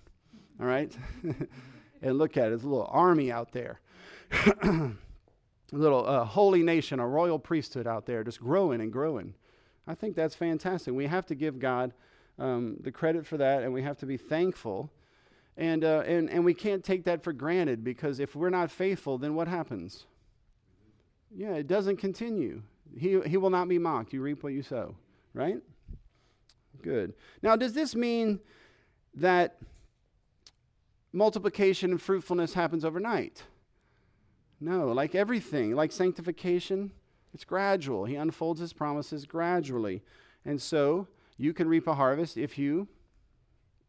[0.60, 0.94] All right?
[2.02, 3.80] and look at it, it's a little army out there.
[4.62, 4.90] a
[5.72, 9.34] little uh, holy nation, a royal priesthood out there, just growing and growing.
[9.86, 10.92] I think that's fantastic.
[10.92, 11.94] We have to give God
[12.38, 14.90] um, the credit for that, and we have to be thankful.
[15.60, 19.18] And, uh, and, and we can't take that for granted because if we're not faithful,
[19.18, 20.06] then what happens?
[21.30, 22.62] Yeah, it doesn't continue.
[22.98, 24.14] He, he will not be mocked.
[24.14, 24.96] You reap what you sow,
[25.34, 25.58] right?
[26.80, 27.12] Good.
[27.42, 28.40] Now, does this mean
[29.14, 29.58] that
[31.12, 33.42] multiplication and fruitfulness happens overnight?
[34.62, 36.90] No, like everything, like sanctification,
[37.34, 38.06] it's gradual.
[38.06, 40.02] He unfolds his promises gradually.
[40.46, 42.88] And so you can reap a harvest if you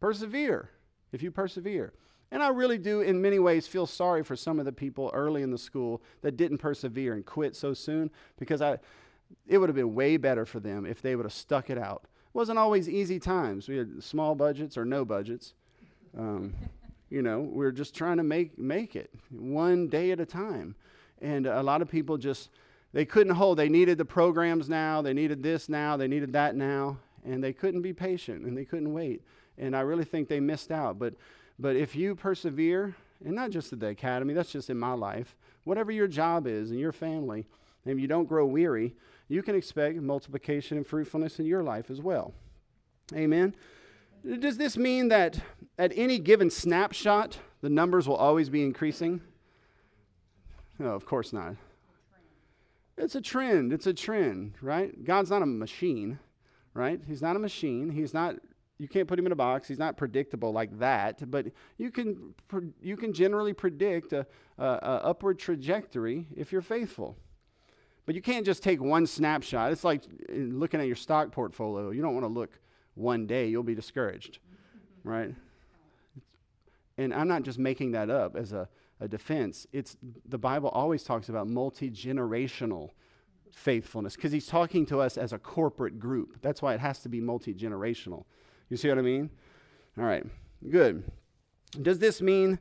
[0.01, 0.69] persevere.
[1.11, 1.93] If you persevere.
[2.31, 5.41] And I really do, in many ways, feel sorry for some of the people early
[5.41, 8.79] in the school that didn't persevere and quit so soon because I,
[9.47, 12.03] it would have been way better for them if they would have stuck it out.
[12.03, 13.67] It wasn't always easy times.
[13.67, 15.53] We had small budgets or no budgets.
[16.17, 16.53] Um,
[17.09, 20.75] you know, we are just trying to make, make it one day at a time.
[21.21, 22.49] And a lot of people just,
[22.93, 23.57] they couldn't hold.
[23.57, 27.51] They needed the programs now, they needed this now, they needed that now, and they
[27.51, 29.21] couldn't be patient and they couldn't wait.
[29.57, 30.97] And I really think they missed out.
[30.97, 31.15] But
[31.61, 35.35] but if you persevere, and not just at the academy, that's just in my life,
[35.63, 37.45] whatever your job is in your family,
[37.85, 38.95] and you don't grow weary,
[39.27, 42.33] you can expect multiplication and fruitfulness in your life as well.
[43.13, 43.55] Amen.
[44.39, 45.39] Does this mean that
[45.77, 49.21] at any given snapshot, the numbers will always be increasing?
[50.79, 51.55] No, of course not.
[52.97, 53.71] It's a trend.
[53.71, 55.03] It's a trend, right?
[55.03, 56.19] God's not a machine,
[56.73, 56.99] right?
[57.07, 57.89] He's not a machine.
[57.89, 58.35] He's not
[58.81, 59.67] you can't put him in a box.
[59.67, 61.45] He's not predictable like that, but
[61.77, 62.33] you can
[62.81, 64.25] you can generally predict a,
[64.57, 67.15] a, a, upward trajectory if you're faithful.
[68.07, 69.71] But you can't just take one snapshot.
[69.71, 71.91] It's like uh, looking at your stock portfolio.
[71.91, 72.59] You don't want to look
[72.95, 74.39] one day; you'll be discouraged,
[75.03, 75.35] right?
[76.97, 78.67] And I'm not just making that up as a,
[78.99, 79.67] a defense.
[79.71, 79.95] It's
[80.27, 82.89] the Bible always talks about multi generational
[83.51, 86.41] faithfulness because he's talking to us as a corporate group.
[86.41, 88.23] That's why it has to be multi generational.
[88.71, 89.29] You see what I mean?
[89.97, 90.25] All right,
[90.69, 91.03] good.
[91.81, 92.57] Does this mean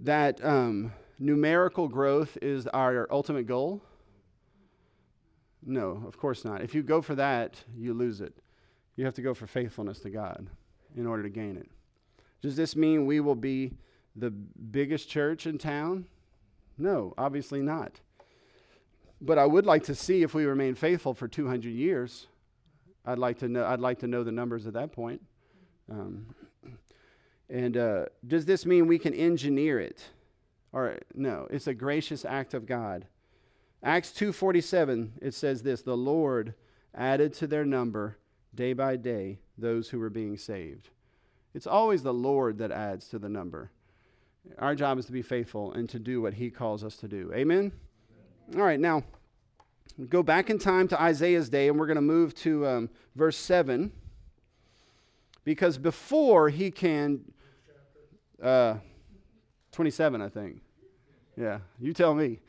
[0.00, 3.80] that um, numerical growth is our ultimate goal?
[5.64, 6.62] No, of course not.
[6.62, 8.34] If you go for that, you lose it.
[8.96, 10.48] You have to go for faithfulness to God
[10.96, 11.70] in order to gain it.
[12.42, 13.74] Does this mean we will be
[14.16, 16.06] the biggest church in town?
[16.76, 18.00] No, obviously not.
[19.20, 22.26] But I would like to see if we remain faithful for 200 years.
[23.08, 23.64] I'd like to know.
[23.64, 25.22] I'd like to know the numbers at that point.
[25.90, 26.34] Um,
[27.48, 30.04] and uh, does this mean we can engineer it?
[30.72, 33.06] Or no, it's a gracious act of God.
[33.82, 36.52] Acts 2:47 it says this, the Lord
[36.94, 38.18] added to their number
[38.54, 40.90] day by day those who were being saved.
[41.54, 43.70] It's always the Lord that adds to the number.
[44.58, 47.32] Our job is to be faithful and to do what he calls us to do.
[47.32, 47.72] Amen.
[48.54, 49.04] All right, now
[50.06, 53.36] go back in time to Isaiah's day and we're going to move to um, verse
[53.36, 53.90] 7
[55.44, 57.20] because before he can,
[58.42, 58.74] uh,
[59.72, 60.60] 27, I think.
[61.36, 62.40] Yeah, you tell me.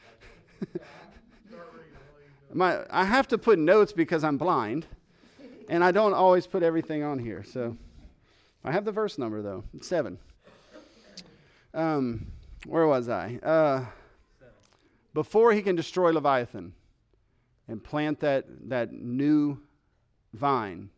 [2.54, 4.88] My, I have to put notes because I'm blind,
[5.70, 7.44] and I don't always put everything on here.
[7.44, 7.78] So
[8.64, 9.64] I have the verse number, though.
[9.76, 10.18] It's seven.
[11.74, 12.28] Um,
[12.66, 13.40] where was I?
[13.44, 13.86] Uh,
[15.14, 16.74] before he can destroy Leviathan
[17.70, 19.60] and plant that, that new
[20.34, 20.90] vine,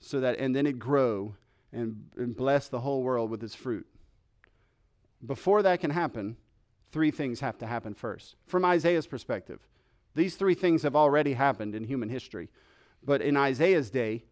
[0.00, 1.34] so that and then it grow
[1.72, 3.86] and, and bless the whole world with its fruit.
[5.24, 6.36] Before that can happen,
[6.92, 8.34] three things have to happen first.
[8.46, 9.60] From Isaiah's perspective,
[10.14, 12.50] these three things have already happened in human history.
[13.02, 14.24] But in Isaiah's day,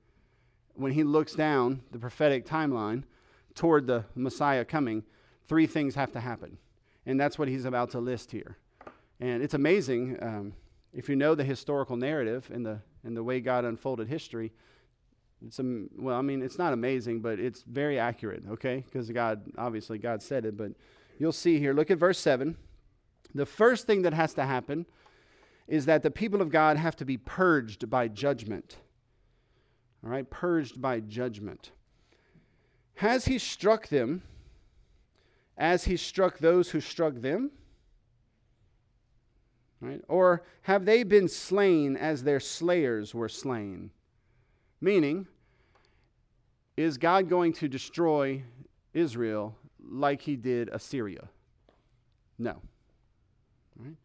[0.75, 3.05] when he looks down the prophetic timeline
[3.55, 5.05] toward the Messiah coming,
[5.49, 6.59] three things have to happen.
[7.07, 8.57] And that's what he's about to list here.
[9.21, 10.53] And it's amazing um,
[10.93, 14.53] if you know the historical narrative and the, and the way God unfolded history
[15.47, 18.85] it's a, well, I mean, it's not amazing, but it's very accurate, okay?
[18.85, 20.57] Because God, obviously, God said it.
[20.57, 20.73] But
[21.19, 22.57] you'll see here, look at verse 7.
[23.35, 24.87] The first thing that has to happen
[25.67, 28.77] is that the people of God have to be purged by judgment.
[30.05, 31.71] All right, purged by judgment.
[32.97, 34.23] Has he struck them
[35.57, 37.51] as he struck those who struck them?
[39.83, 40.01] Right?
[40.07, 43.91] Or have they been slain as their slayers were slain?
[44.81, 45.27] Meaning,
[46.77, 48.45] is God going to destroy
[48.95, 51.29] Israel like he did Assyria?
[52.39, 52.63] No.
[53.77, 53.97] Right?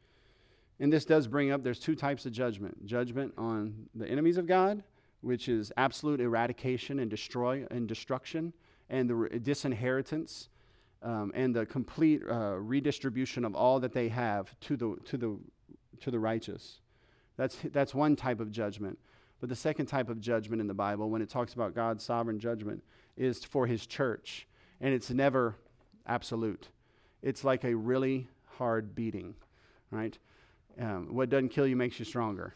[0.79, 4.47] And this does bring up there's two types of judgment judgment on the enemies of
[4.47, 4.81] God,
[5.21, 8.51] which is absolute eradication and destroy and destruction,
[8.89, 10.49] and the re- disinheritance
[11.03, 15.37] um, and the complete uh, redistribution of all that they have to the, to the,
[16.01, 16.79] to the righteous.
[17.37, 18.97] That's, that's one type of judgment.
[19.39, 22.39] But the second type of judgment in the Bible, when it talks about God's sovereign
[22.39, 22.83] judgment,
[23.15, 24.47] is for his church.
[24.81, 25.55] And it's never
[26.05, 26.69] absolute.
[27.21, 29.35] It's like a really hard beating,
[29.91, 30.17] right?
[30.79, 32.55] Um, what doesn't kill you makes you stronger,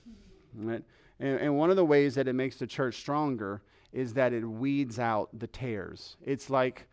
[0.55, 0.83] right?
[1.19, 4.45] And, and one of the ways that it makes the church stronger is that it
[4.45, 6.15] weeds out the tares.
[6.23, 6.87] It's like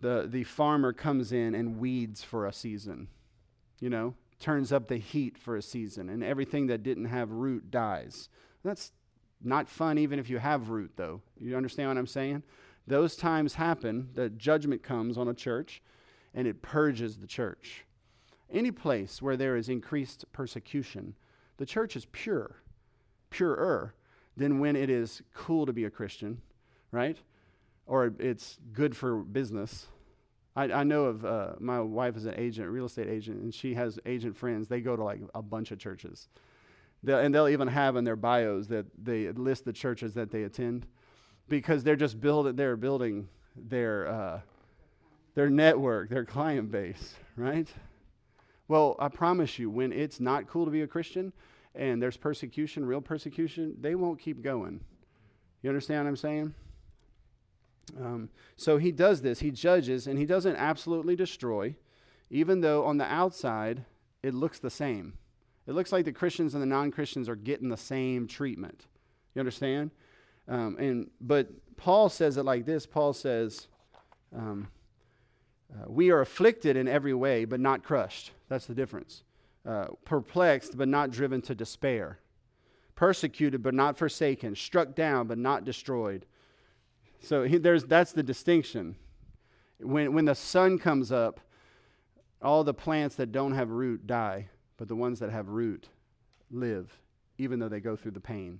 [0.00, 3.08] the, the farmer comes in and weeds for a season,
[3.80, 7.70] you know, turns up the heat for a season, and everything that didn't have root
[7.70, 8.28] dies.
[8.62, 8.92] That's
[9.42, 11.22] not fun, even if you have root, though.
[11.40, 12.42] You understand what I'm saying?
[12.86, 15.82] Those times happen, the judgment comes on a church,
[16.34, 17.84] and it purges the church.
[18.50, 21.14] Any place where there is increased persecution,
[21.56, 22.56] the church is pure,
[23.30, 23.94] purer
[24.36, 26.42] than when it is cool to be a Christian,
[26.90, 27.16] right?
[27.86, 29.86] Or it's good for business.
[30.54, 33.74] I, I know of uh, my wife is an agent, real estate agent, and she
[33.74, 34.68] has agent friends.
[34.68, 36.28] They go to like a bunch of churches.
[37.02, 40.42] They'll, and they'll even have in their bios that they list the churches that they
[40.42, 40.86] attend
[41.48, 44.40] because they're just building, they're building their, uh,
[45.34, 47.68] their network, their client base, right?
[48.68, 51.32] Well, I promise you, when it's not cool to be a Christian
[51.74, 54.80] and there's persecution, real persecution, they won't keep going.
[55.62, 56.54] You understand what I'm saying?
[57.98, 59.40] Um, so he does this.
[59.40, 61.76] He judges, and he doesn't absolutely destroy,
[62.30, 63.84] even though on the outside
[64.22, 65.14] it looks the same.
[65.66, 68.86] It looks like the Christians and the non Christians are getting the same treatment.
[69.34, 69.90] You understand?
[70.48, 72.86] Um, and but Paul says it like this.
[72.86, 73.68] Paul says,
[74.34, 74.68] um,
[75.72, 79.22] uh, "We are afflicted in every way, but not crushed." That's the difference.
[79.64, 82.18] Uh, perplexed, but not driven to despair.
[82.96, 84.56] Persecuted, but not forsaken.
[84.56, 86.26] Struck down, but not destroyed.
[87.22, 88.96] So he, there's, that's the distinction.
[89.78, 91.40] When, when the sun comes up,
[92.42, 95.88] all the plants that don't have root die, but the ones that have root
[96.50, 96.98] live,
[97.38, 98.58] even though they go through the pain.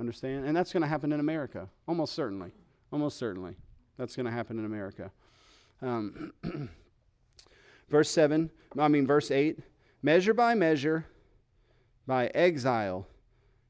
[0.00, 0.46] Understand?
[0.46, 2.52] And that's going to happen in America, almost certainly.
[2.90, 3.54] Almost certainly.
[3.96, 5.12] That's going to happen in America.
[5.82, 6.32] Um,
[7.90, 9.58] verse 7, I mean, verse 8
[10.02, 11.06] measure by measure,
[12.06, 13.06] by exile,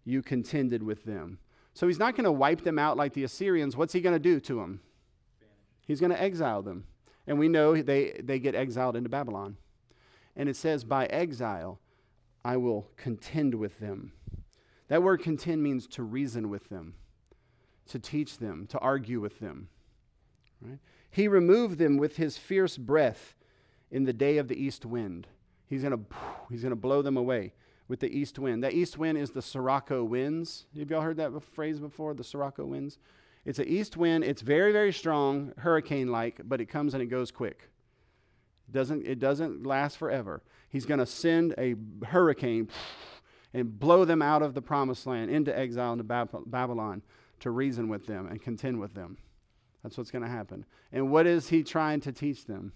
[0.05, 1.39] you contended with them.
[1.75, 3.77] So he's not going to wipe them out like the Assyrians.
[3.77, 4.81] What's he going to do to them?
[5.87, 6.85] He's going to exile them.
[7.27, 9.57] And we know they, they get exiled into Babylon.
[10.37, 11.81] And it says, by exile,
[12.45, 14.13] I will contend with them.
[14.89, 16.95] That word contend means to reason with them,
[17.89, 19.69] to teach them, to argue with them.
[20.61, 20.79] Right?
[21.11, 23.35] He removed them with his fierce breath
[23.91, 25.27] in the day of the east wind.
[25.67, 26.17] He's going to
[26.51, 27.55] he's going to blow them away
[27.95, 28.65] with the east wind.
[28.65, 30.67] That east wind is the Sirocco winds.
[30.77, 32.13] Have y'all heard that phrase before?
[32.13, 32.99] The Sirocco winds?
[33.45, 34.25] It's an east wind.
[34.25, 37.71] It's very, very strong, hurricane like, but it comes and it goes quick.
[38.69, 40.43] Doesn't, it doesn't last forever.
[40.69, 42.69] He's going to send a hurricane
[43.55, 47.01] and blow them out of the promised land into exile into Babylon
[47.39, 49.19] to reason with them and contend with them.
[49.85, 50.67] That's what's going to happen.
[50.91, 52.73] And what is he trying to teach them?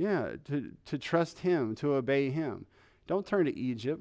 [0.00, 2.64] Yeah, to, to trust Him, to obey Him.
[3.06, 4.00] Don't turn to Egypt.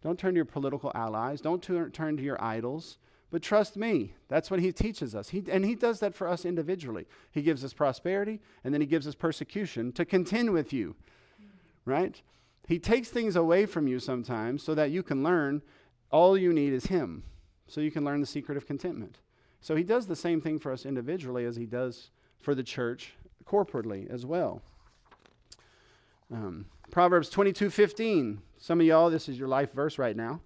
[0.00, 1.40] Don't turn to your political allies.
[1.40, 2.98] Don't turn, turn to your idols.
[3.32, 4.14] But trust me.
[4.28, 5.30] That's what He teaches us.
[5.30, 7.08] He, and He does that for us individually.
[7.32, 10.94] He gives us prosperity, and then He gives us persecution to contend with you.
[11.84, 12.22] Right?
[12.68, 15.62] He takes things away from you sometimes so that you can learn
[16.12, 17.24] all you need is Him.
[17.66, 19.18] So you can learn the secret of contentment.
[19.60, 23.14] So He does the same thing for us individually as He does for the church
[23.44, 24.62] corporately as well.
[26.32, 28.40] Um, Proverbs 22 15.
[28.58, 30.40] Some of y'all, this is your life verse right now.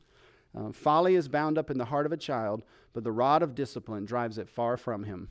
[0.56, 3.54] Uh, Folly is bound up in the heart of a child, but the rod of
[3.54, 5.28] discipline drives it far from him.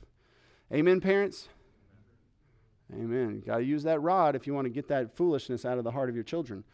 [0.72, 1.48] Amen, parents?
[2.92, 3.42] Amen.
[3.44, 5.90] Got to use that rod if you want to get that foolishness out of the
[5.90, 6.64] heart of your children.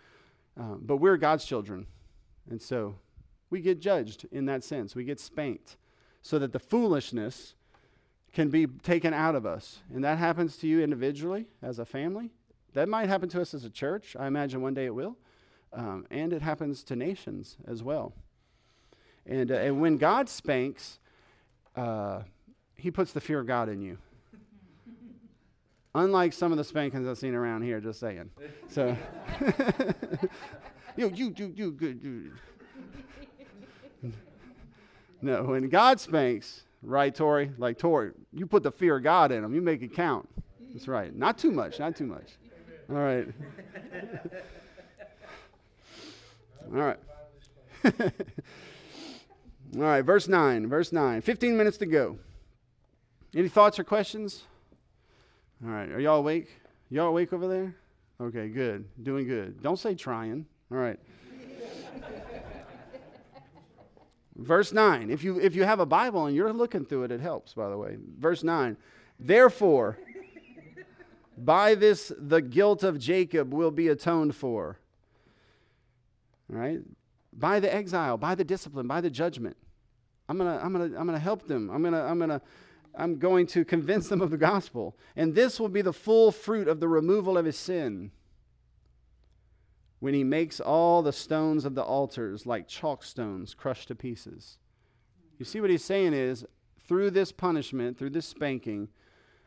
[0.56, 1.86] Um, but we're God's children.
[2.50, 2.96] And so
[3.50, 4.96] we get judged in that sense.
[4.96, 5.76] We get spanked
[6.22, 7.54] so that the foolishness
[8.32, 9.80] can be taken out of us.
[9.94, 12.30] And that happens to you individually as a family.
[12.74, 14.16] That might happen to us as a church.
[14.18, 15.16] I imagine one day it will.
[15.72, 18.12] Um, and it happens to nations as well.
[19.26, 20.98] And, uh, and when God spanks,
[21.76, 22.22] uh,
[22.74, 23.98] he puts the fear of God in you.
[25.94, 28.30] Unlike some of the spankings I've seen around here, just saying.
[28.68, 28.96] So,
[30.96, 32.00] you, you, you, you, good.
[32.02, 32.32] You.
[35.22, 37.52] No, when God spanks, Right, Tori?
[37.58, 39.54] Like, Tori, you put the fear of God in them.
[39.54, 40.28] You make it count.
[40.72, 41.14] That's right.
[41.14, 41.78] Not too much.
[41.78, 42.38] Not too much.
[42.90, 43.28] All right.
[46.74, 46.98] All right.
[49.76, 50.68] All right, verse 9.
[50.68, 51.20] Verse 9.
[51.20, 52.18] 15 minutes to go.
[53.34, 54.42] Any thoughts or questions?
[55.64, 56.48] All right, are y'all awake?
[56.88, 57.76] Y'all awake over there?
[58.20, 58.86] Okay, good.
[59.00, 59.62] Doing good.
[59.62, 60.46] Don't say trying.
[60.72, 60.98] All right.
[64.36, 65.10] Verse 9.
[65.10, 67.68] If you if you have a Bible and you're looking through it, it helps, by
[67.68, 67.98] the way.
[68.18, 68.76] Verse 9.
[69.18, 69.98] Therefore,
[71.44, 74.78] by this the guilt of Jacob will be atoned for.
[76.48, 76.80] Right?
[77.32, 79.56] By the exile, by the discipline, by the judgment.
[80.28, 81.70] I'm gonna, I'm gonna, I'm gonna help them.
[81.70, 82.40] I'm gonna, I'm gonna,
[82.94, 84.96] I'm going to convince them of the gospel.
[85.16, 88.10] And this will be the full fruit of the removal of his sin.
[90.00, 94.58] When he makes all the stones of the altars like chalk stones crushed to pieces.
[95.38, 96.44] You see what he's saying is
[96.86, 98.88] through this punishment, through this spanking,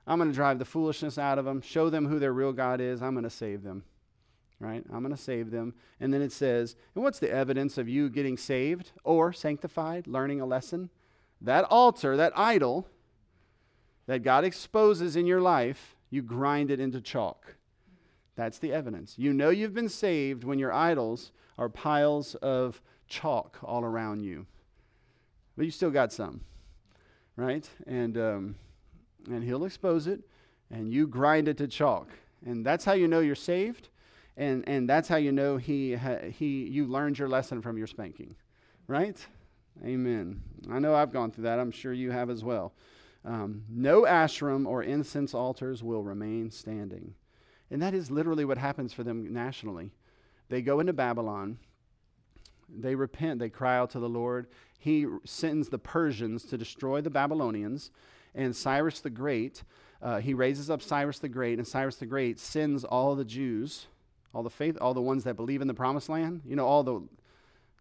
[0.05, 2.81] I'm going to drive the foolishness out of them, show them who their real God
[2.81, 3.01] is.
[3.01, 3.83] I'm going to save them.
[4.59, 4.83] Right?
[4.93, 5.73] I'm going to save them.
[5.99, 10.39] And then it says, and what's the evidence of you getting saved or sanctified, learning
[10.39, 10.89] a lesson?
[11.41, 12.87] That altar, that idol
[14.05, 17.55] that God exposes in your life, you grind it into chalk.
[18.35, 19.15] That's the evidence.
[19.17, 24.45] You know you've been saved when your idols are piles of chalk all around you.
[25.55, 26.41] But you still got some,
[27.35, 27.69] right?
[27.85, 28.55] And um,
[29.27, 30.21] and he'll expose it,
[30.69, 32.09] and you grind it to chalk.
[32.45, 33.89] And that's how you know you're saved,
[34.35, 35.97] and, and that's how you know he,
[36.31, 38.35] he, you learned your lesson from your spanking,
[38.87, 39.25] right?
[39.83, 40.41] Amen.
[40.71, 41.59] I know I've gone through that.
[41.59, 42.73] I'm sure you have as well.
[43.25, 47.15] Um, no Asherim or incense altars will remain standing.
[47.71, 49.91] And that is literally what happens for them nationally.
[50.49, 51.57] They go into Babylon,
[52.69, 54.47] they repent, they cry out to the Lord.
[54.77, 57.91] He sends the Persians to destroy the Babylonians,
[58.35, 59.63] and Cyrus the Great,
[60.01, 63.87] uh, he raises up Cyrus the Great, and Cyrus the Great sends all the Jews,
[64.33, 66.83] all the faith, all the ones that believe in the promised land, you know, all
[66.83, 67.01] the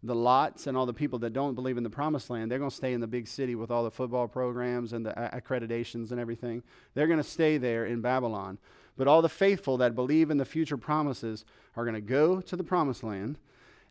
[0.05, 2.71] the lots and all the people that don't believe in the promised land, they're going
[2.71, 6.19] to stay in the big city with all the football programs and the accreditations and
[6.19, 6.63] everything.
[6.95, 8.59] They're going to stay there in Babylon.
[8.97, 11.45] But all the faithful that believe in the future promises
[11.77, 13.39] are going to go to the promised land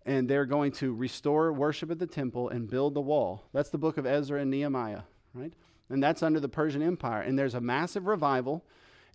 [0.05, 3.43] and they're going to restore worship at the temple and build the wall.
[3.53, 5.03] That's the book of Ezra and Nehemiah,
[5.33, 5.53] right?
[5.91, 7.21] And that's under the Persian Empire.
[7.21, 8.63] And there's a massive revival,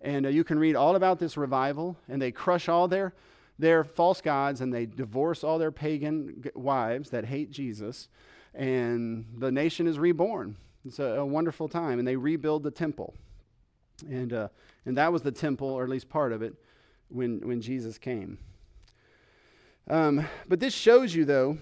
[0.01, 3.13] and uh, you can read all about this revival, and they crush all their
[3.59, 8.07] their false gods and they divorce all their pagan g- wives that hate Jesus,
[8.53, 10.55] and the nation is reborn.
[10.85, 13.15] It's a, a wonderful time, and they rebuild the temple,
[14.07, 14.47] and uh,
[14.85, 16.53] and that was the temple, or at least part of it,
[17.09, 18.37] when when Jesus came.
[19.89, 21.57] Um, but this shows you, though,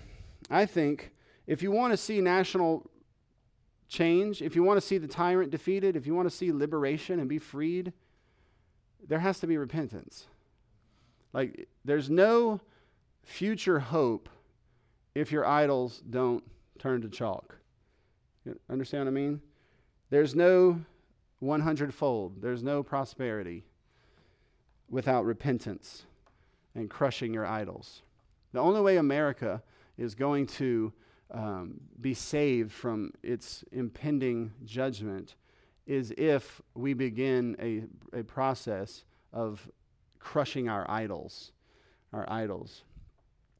[0.50, 1.12] I think,
[1.48, 2.90] if you want to see national
[3.88, 7.20] change, if you want to see the tyrant defeated, if you want to see liberation
[7.20, 7.94] and be freed,
[9.08, 10.28] there has to be repentance.
[11.34, 12.62] Like, there's no
[13.24, 14.30] future hope
[15.14, 16.44] if your idols don't
[16.80, 17.58] turn to chalk.
[18.46, 19.42] You understand what I mean?
[20.10, 20.82] There's no
[21.40, 23.66] 100 fold, there's no prosperity
[24.90, 26.06] without repentance
[26.74, 28.02] and crushing your idols.
[28.54, 29.62] The only way America
[29.98, 30.94] is going to
[31.32, 35.36] um, be saved from its impending judgment
[35.86, 39.04] is if we begin a, a process
[39.34, 39.70] of
[40.20, 41.52] crushing our idols.
[42.14, 42.84] Our idols.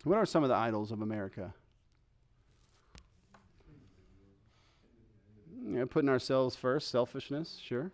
[0.04, 1.54] What are some of the idols of America?
[5.68, 7.92] Yeah, putting ourselves first, selfishness, sure.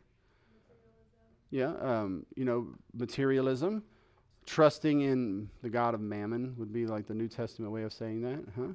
[1.50, 3.84] Yeah, um, you know, materialism,
[4.46, 8.22] trusting in the God of mammon would be like the New Testament way of saying
[8.22, 8.74] that, huh?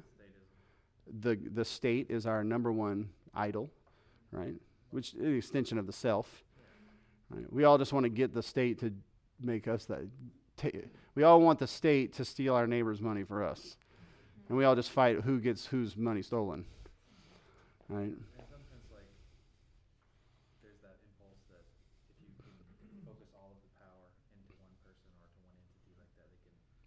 [1.19, 3.69] The, the state is our number one idol,
[4.31, 4.55] right?
[4.91, 6.43] Which is an extension of the self.
[7.29, 7.51] Right?
[7.51, 8.93] We all just want to get the state to
[9.41, 10.07] make us that.
[11.15, 13.77] we all want the state to steal our neighbor's money for us.
[14.49, 16.65] And we all just fight who gets whose money stolen.
[17.89, 18.13] Right?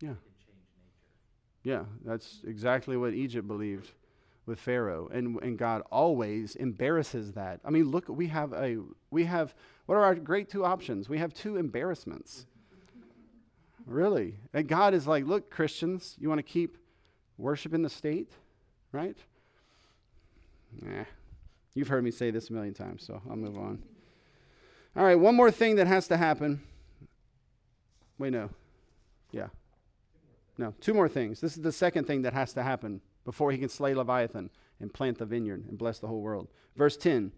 [0.00, 0.14] Yeah.
[1.62, 3.90] Yeah, that's exactly what Egypt believed
[4.50, 7.60] with Pharaoh, and, and God always embarrasses that.
[7.64, 8.78] I mean, look, we have a
[9.10, 9.54] we have
[9.86, 11.08] what are our great two options?
[11.08, 12.46] We have two embarrassments.
[13.86, 16.76] Really, and God is like, look, Christians, you want to keep
[17.38, 18.32] worshiping the state,
[18.92, 19.16] right?
[20.84, 21.04] Yeah,
[21.74, 23.82] you've heard me say this a million times, so I'll move on.
[24.96, 26.60] All right, one more thing that has to happen.
[28.18, 28.50] Wait, no.
[29.30, 29.46] Yeah.
[30.58, 31.40] No, two more things.
[31.40, 34.50] This is the second thing that has to happen before he can slay Leviathan
[34.80, 36.48] and plant the vineyard and bless the whole world.
[36.74, 37.30] Verse 10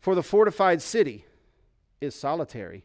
[0.00, 1.24] For the fortified city
[2.00, 2.84] is solitary,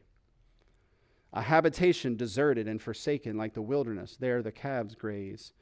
[1.34, 4.16] a habitation deserted and forsaken like the wilderness.
[4.16, 5.54] There the calves graze.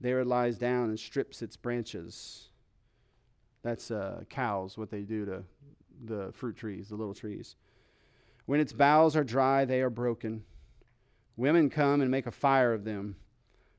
[0.00, 2.50] There it lies down and strips its branches.
[3.64, 5.42] That's uh, cows, what they do to
[6.04, 7.56] the fruit trees, the little trees.
[8.46, 10.44] When its boughs are dry, they are broken.
[11.36, 13.16] Women come and make a fire of them.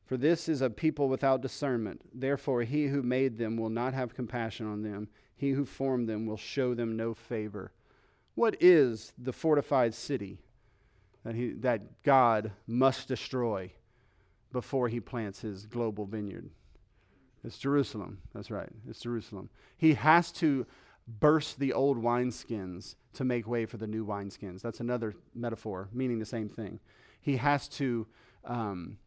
[0.09, 2.01] For this is a people without discernment.
[2.11, 5.07] Therefore, he who made them will not have compassion on them.
[5.35, 7.73] He who formed them will show them no favor.
[8.33, 10.39] What is the fortified city
[11.23, 13.71] that, he, that God must destroy
[14.51, 16.49] before he plants his global vineyard?
[17.43, 18.17] It's Jerusalem.
[18.33, 18.69] That's right.
[18.89, 19.51] It's Jerusalem.
[19.77, 20.65] He has to
[21.07, 24.61] burst the old wineskins to make way for the new wineskins.
[24.61, 26.79] That's another metaphor, meaning the same thing.
[27.21, 28.07] He has to,
[28.43, 28.97] um,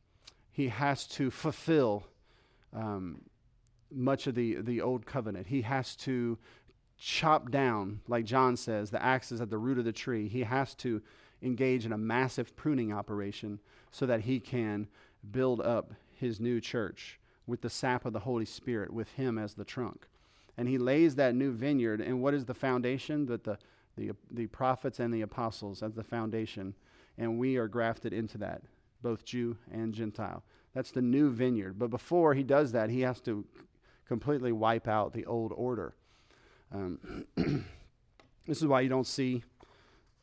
[0.53, 2.05] he has to fulfill
[2.73, 3.23] um,
[3.91, 5.49] much of the, the old covenant.
[5.49, 6.39] He has to
[6.99, 10.29] chop down, like John says, the axe is at the root of the tree.
[10.29, 11.03] He has to
[11.43, 13.59] engage in a massive pruning operation
[13.91, 14.87] so that he can
[15.29, 19.55] build up his new church with the sap of the Holy Spirit, with Him as
[19.55, 20.07] the trunk.
[20.57, 22.01] And He lays that new vineyard.
[22.01, 23.27] And what is the foundation?
[23.27, 23.59] That the,
[23.97, 26.75] the, the prophets and the apostles as the foundation.
[27.19, 28.63] And we are grafted into that,
[29.03, 30.43] both Jew and Gentile.
[30.75, 31.79] That's the new vineyard.
[31.79, 33.45] But before He does that, He has to
[34.07, 35.95] completely wipe out the old order.
[36.75, 37.27] Um,
[38.47, 39.43] this is why you don't see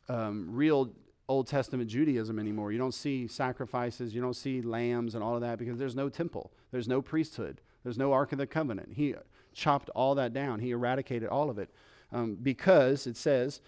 [0.08, 0.90] um, real
[1.28, 2.72] Old Testament Judaism anymore.
[2.72, 6.08] You don't see sacrifices, you don't see lambs and all of that because there's no
[6.08, 8.94] temple, there's no priesthood, there's no Ark of the Covenant.
[8.94, 9.14] He
[9.54, 11.70] chopped all that down, he eradicated all of it
[12.12, 13.60] um, because it says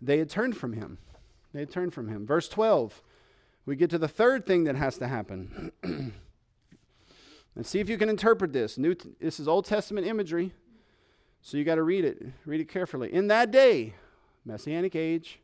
[0.00, 0.98] they had turned from him.
[1.54, 2.26] They had turned from him.
[2.26, 3.02] Verse 12,
[3.66, 5.72] we get to the third thing that has to happen.
[7.56, 8.78] and see if you can interpret this.
[8.78, 10.52] New t- this is Old Testament imagery,
[11.42, 12.24] so you got to read it.
[12.44, 13.12] Read it carefully.
[13.12, 13.94] In that day,
[14.44, 15.40] Messianic age,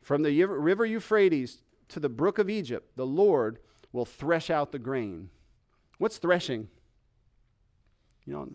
[0.00, 3.58] from the river Euphrates to the brook of Egypt, the Lord
[3.92, 5.30] will thresh out the grain.
[5.98, 6.68] What's threshing?
[8.24, 8.48] You know,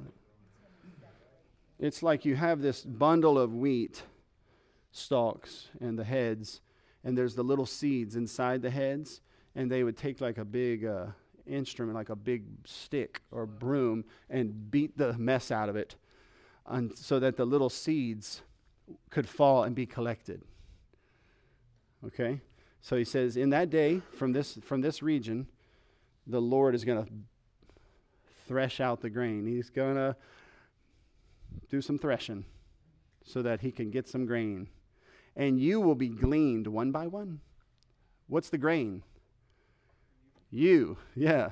[1.79, 4.03] it's like you have this bundle of wheat
[4.91, 6.61] stalks and the heads,
[7.03, 9.21] and there's the little seeds inside the heads,
[9.55, 11.07] and they would take like a big uh,
[11.45, 15.95] instrument, like a big stick or broom, and beat the mess out of it,
[16.65, 18.41] and so that the little seeds
[19.09, 20.41] could fall and be collected.
[22.05, 22.41] Okay?
[22.81, 25.47] So he says, in that day, from this, from this region,
[26.25, 27.11] the Lord is going to
[28.47, 29.45] thresh out the grain.
[29.45, 30.15] He's going to
[31.69, 32.45] do some threshing
[33.23, 34.67] so that he can get some grain.
[35.35, 37.39] And you will be gleaned one by one.
[38.27, 39.03] What's the grain?
[40.49, 41.49] You, yeah.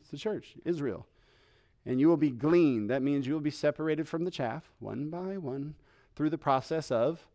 [0.00, 1.06] It's the church, Israel.
[1.86, 2.90] And you will be gleaned.
[2.90, 5.74] That means you will be separated from the chaff one by one
[6.14, 7.26] through the process of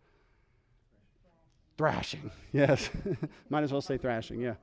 [1.78, 2.90] Thrashing, yes.
[3.50, 4.56] Might as well say thrashing, yeah.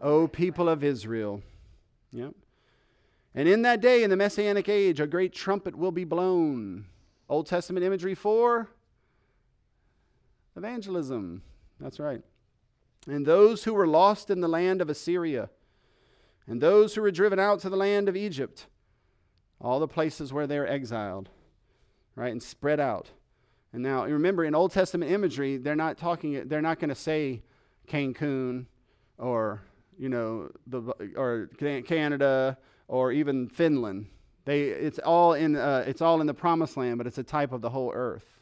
[0.00, 1.42] O people of Israel.
[2.12, 2.34] Yep.
[3.34, 6.86] And in that day, in the Messianic age, a great trumpet will be blown.
[7.28, 8.70] Old Testament imagery for
[10.56, 11.42] evangelism.
[11.80, 12.22] That's right.
[13.06, 15.50] And those who were lost in the land of Assyria,
[16.46, 18.66] and those who were driven out to the land of Egypt,
[19.60, 21.28] all the places where they're exiled,
[22.14, 23.10] right, and spread out.
[23.72, 26.48] And now remember, in Old Testament imagery, they're not talking.
[26.48, 27.42] They're not going to say
[27.88, 28.66] Cancun,
[29.18, 29.62] or
[29.98, 30.80] you know, the
[31.16, 34.06] or Canada, or even Finland.
[34.44, 37.52] They, it's all in, uh, it's all in the Promised Land, but it's a type
[37.52, 38.35] of the whole earth.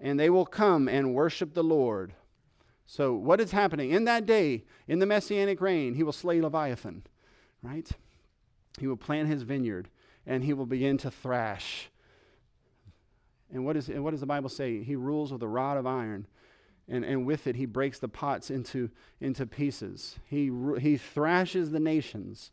[0.00, 2.14] And they will come and worship the Lord.
[2.86, 5.94] So what is happening in that day, in the Messianic reign?
[5.94, 7.04] He will slay Leviathan,
[7.62, 7.88] right?
[8.78, 9.88] He will plant his vineyard,
[10.26, 11.90] and he will begin to thrash
[13.52, 14.82] and what, is, and what does the Bible say?
[14.82, 16.26] He rules with a rod of iron.
[16.88, 18.90] And, and with it, he breaks the pots into,
[19.20, 20.18] into pieces.
[20.24, 22.50] He, he thrashes the nations,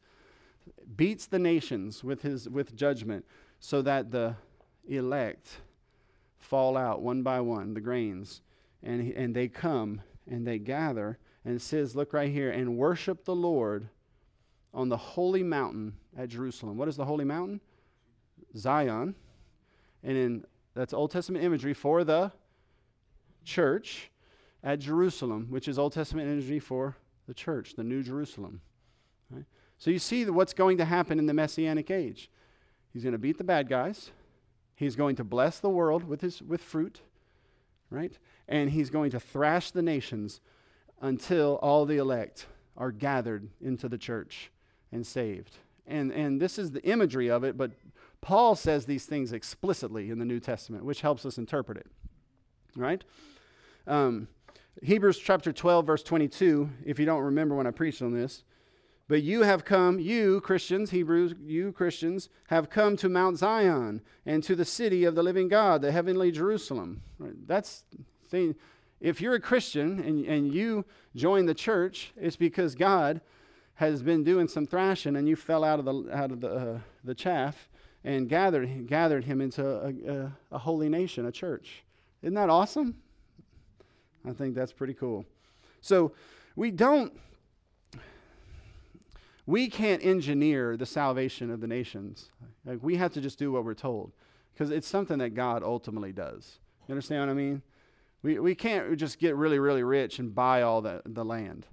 [0.95, 3.25] beats the nations with, his, with judgment,
[3.59, 4.35] so that the
[4.87, 5.57] elect
[6.39, 8.41] fall out one by one, the grains.
[8.83, 11.17] And, and they come and they gather.
[11.43, 13.89] And it says, look right here, and worship the Lord
[14.73, 16.77] on the holy mountain at Jerusalem.
[16.77, 17.61] What is the holy mountain?
[18.55, 19.15] Zion.
[20.03, 22.31] And in that's Old Testament imagery for the
[23.43, 24.11] church
[24.63, 28.61] at Jerusalem, which is Old Testament imagery for the church, the New Jerusalem.
[29.31, 29.45] Right?
[29.79, 32.29] So you see what's going to happen in the Messianic age.
[32.93, 34.11] He's going to beat the bad guys.
[34.77, 37.01] He's going to bless the world with, his, with fruit,
[37.89, 38.15] right?
[38.47, 40.39] And he's going to thrash the nations
[41.01, 42.45] until all the elect
[42.77, 44.51] are gathered into the church
[44.91, 45.57] and saved.
[45.87, 47.71] And, and this is the imagery of it, but
[48.21, 51.87] Paul says these things explicitly in the New Testament, which helps us interpret it.
[52.75, 53.03] Right?
[53.87, 54.27] Um,
[54.83, 58.43] Hebrews chapter 12, verse 22, if you don't remember when I preached on this,
[59.07, 64.43] but you have come, you Christians, Hebrews, you Christians, have come to Mount Zion and
[64.43, 67.01] to the city of the living God, the heavenly Jerusalem.
[67.19, 67.85] That's
[68.29, 68.55] thing.
[68.99, 70.83] If you're a Christian and, and you
[71.15, 73.21] join the church, it's because God
[73.75, 76.79] has been doing some thrashing and you fell out of the, out of the, uh,
[77.03, 77.69] the chaff
[78.03, 81.83] and gathered, gathered him into a, a, a holy nation, a church.
[82.23, 82.95] Isn't that awesome?
[84.27, 85.25] I think that's pretty cool.
[85.79, 86.11] So
[86.55, 87.13] we don't
[89.47, 92.29] we can't engineer the salvation of the nations.
[92.65, 94.11] Like we have to just do what we're told
[94.53, 96.59] because it's something that God ultimately does.
[96.87, 97.61] You understand what I mean?
[98.21, 101.65] We, we can't just get really, really rich and buy all the, the land,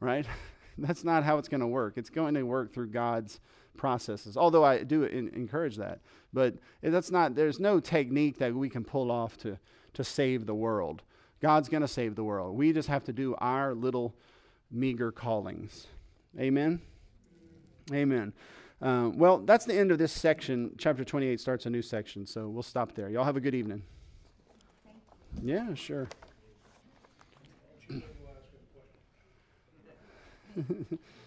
[0.00, 0.26] right?
[0.78, 1.94] That's not how it's going to work.
[1.96, 3.40] It's going to work through God's
[3.76, 6.00] processes, although I do in, encourage that.
[6.32, 9.58] But that's not, there's no technique that we can pull off to,
[9.94, 11.02] to save the world.
[11.40, 12.56] God's going to save the world.
[12.56, 14.14] We just have to do our little
[14.70, 15.86] meager callings.
[16.38, 16.80] Amen?
[17.92, 18.32] Amen.
[18.80, 20.74] Um, well, that's the end of this section.
[20.78, 23.08] Chapter 28 starts a new section, so we'll stop there.
[23.08, 23.82] Y'all have a good evening.
[25.42, 26.08] Yeah, sure.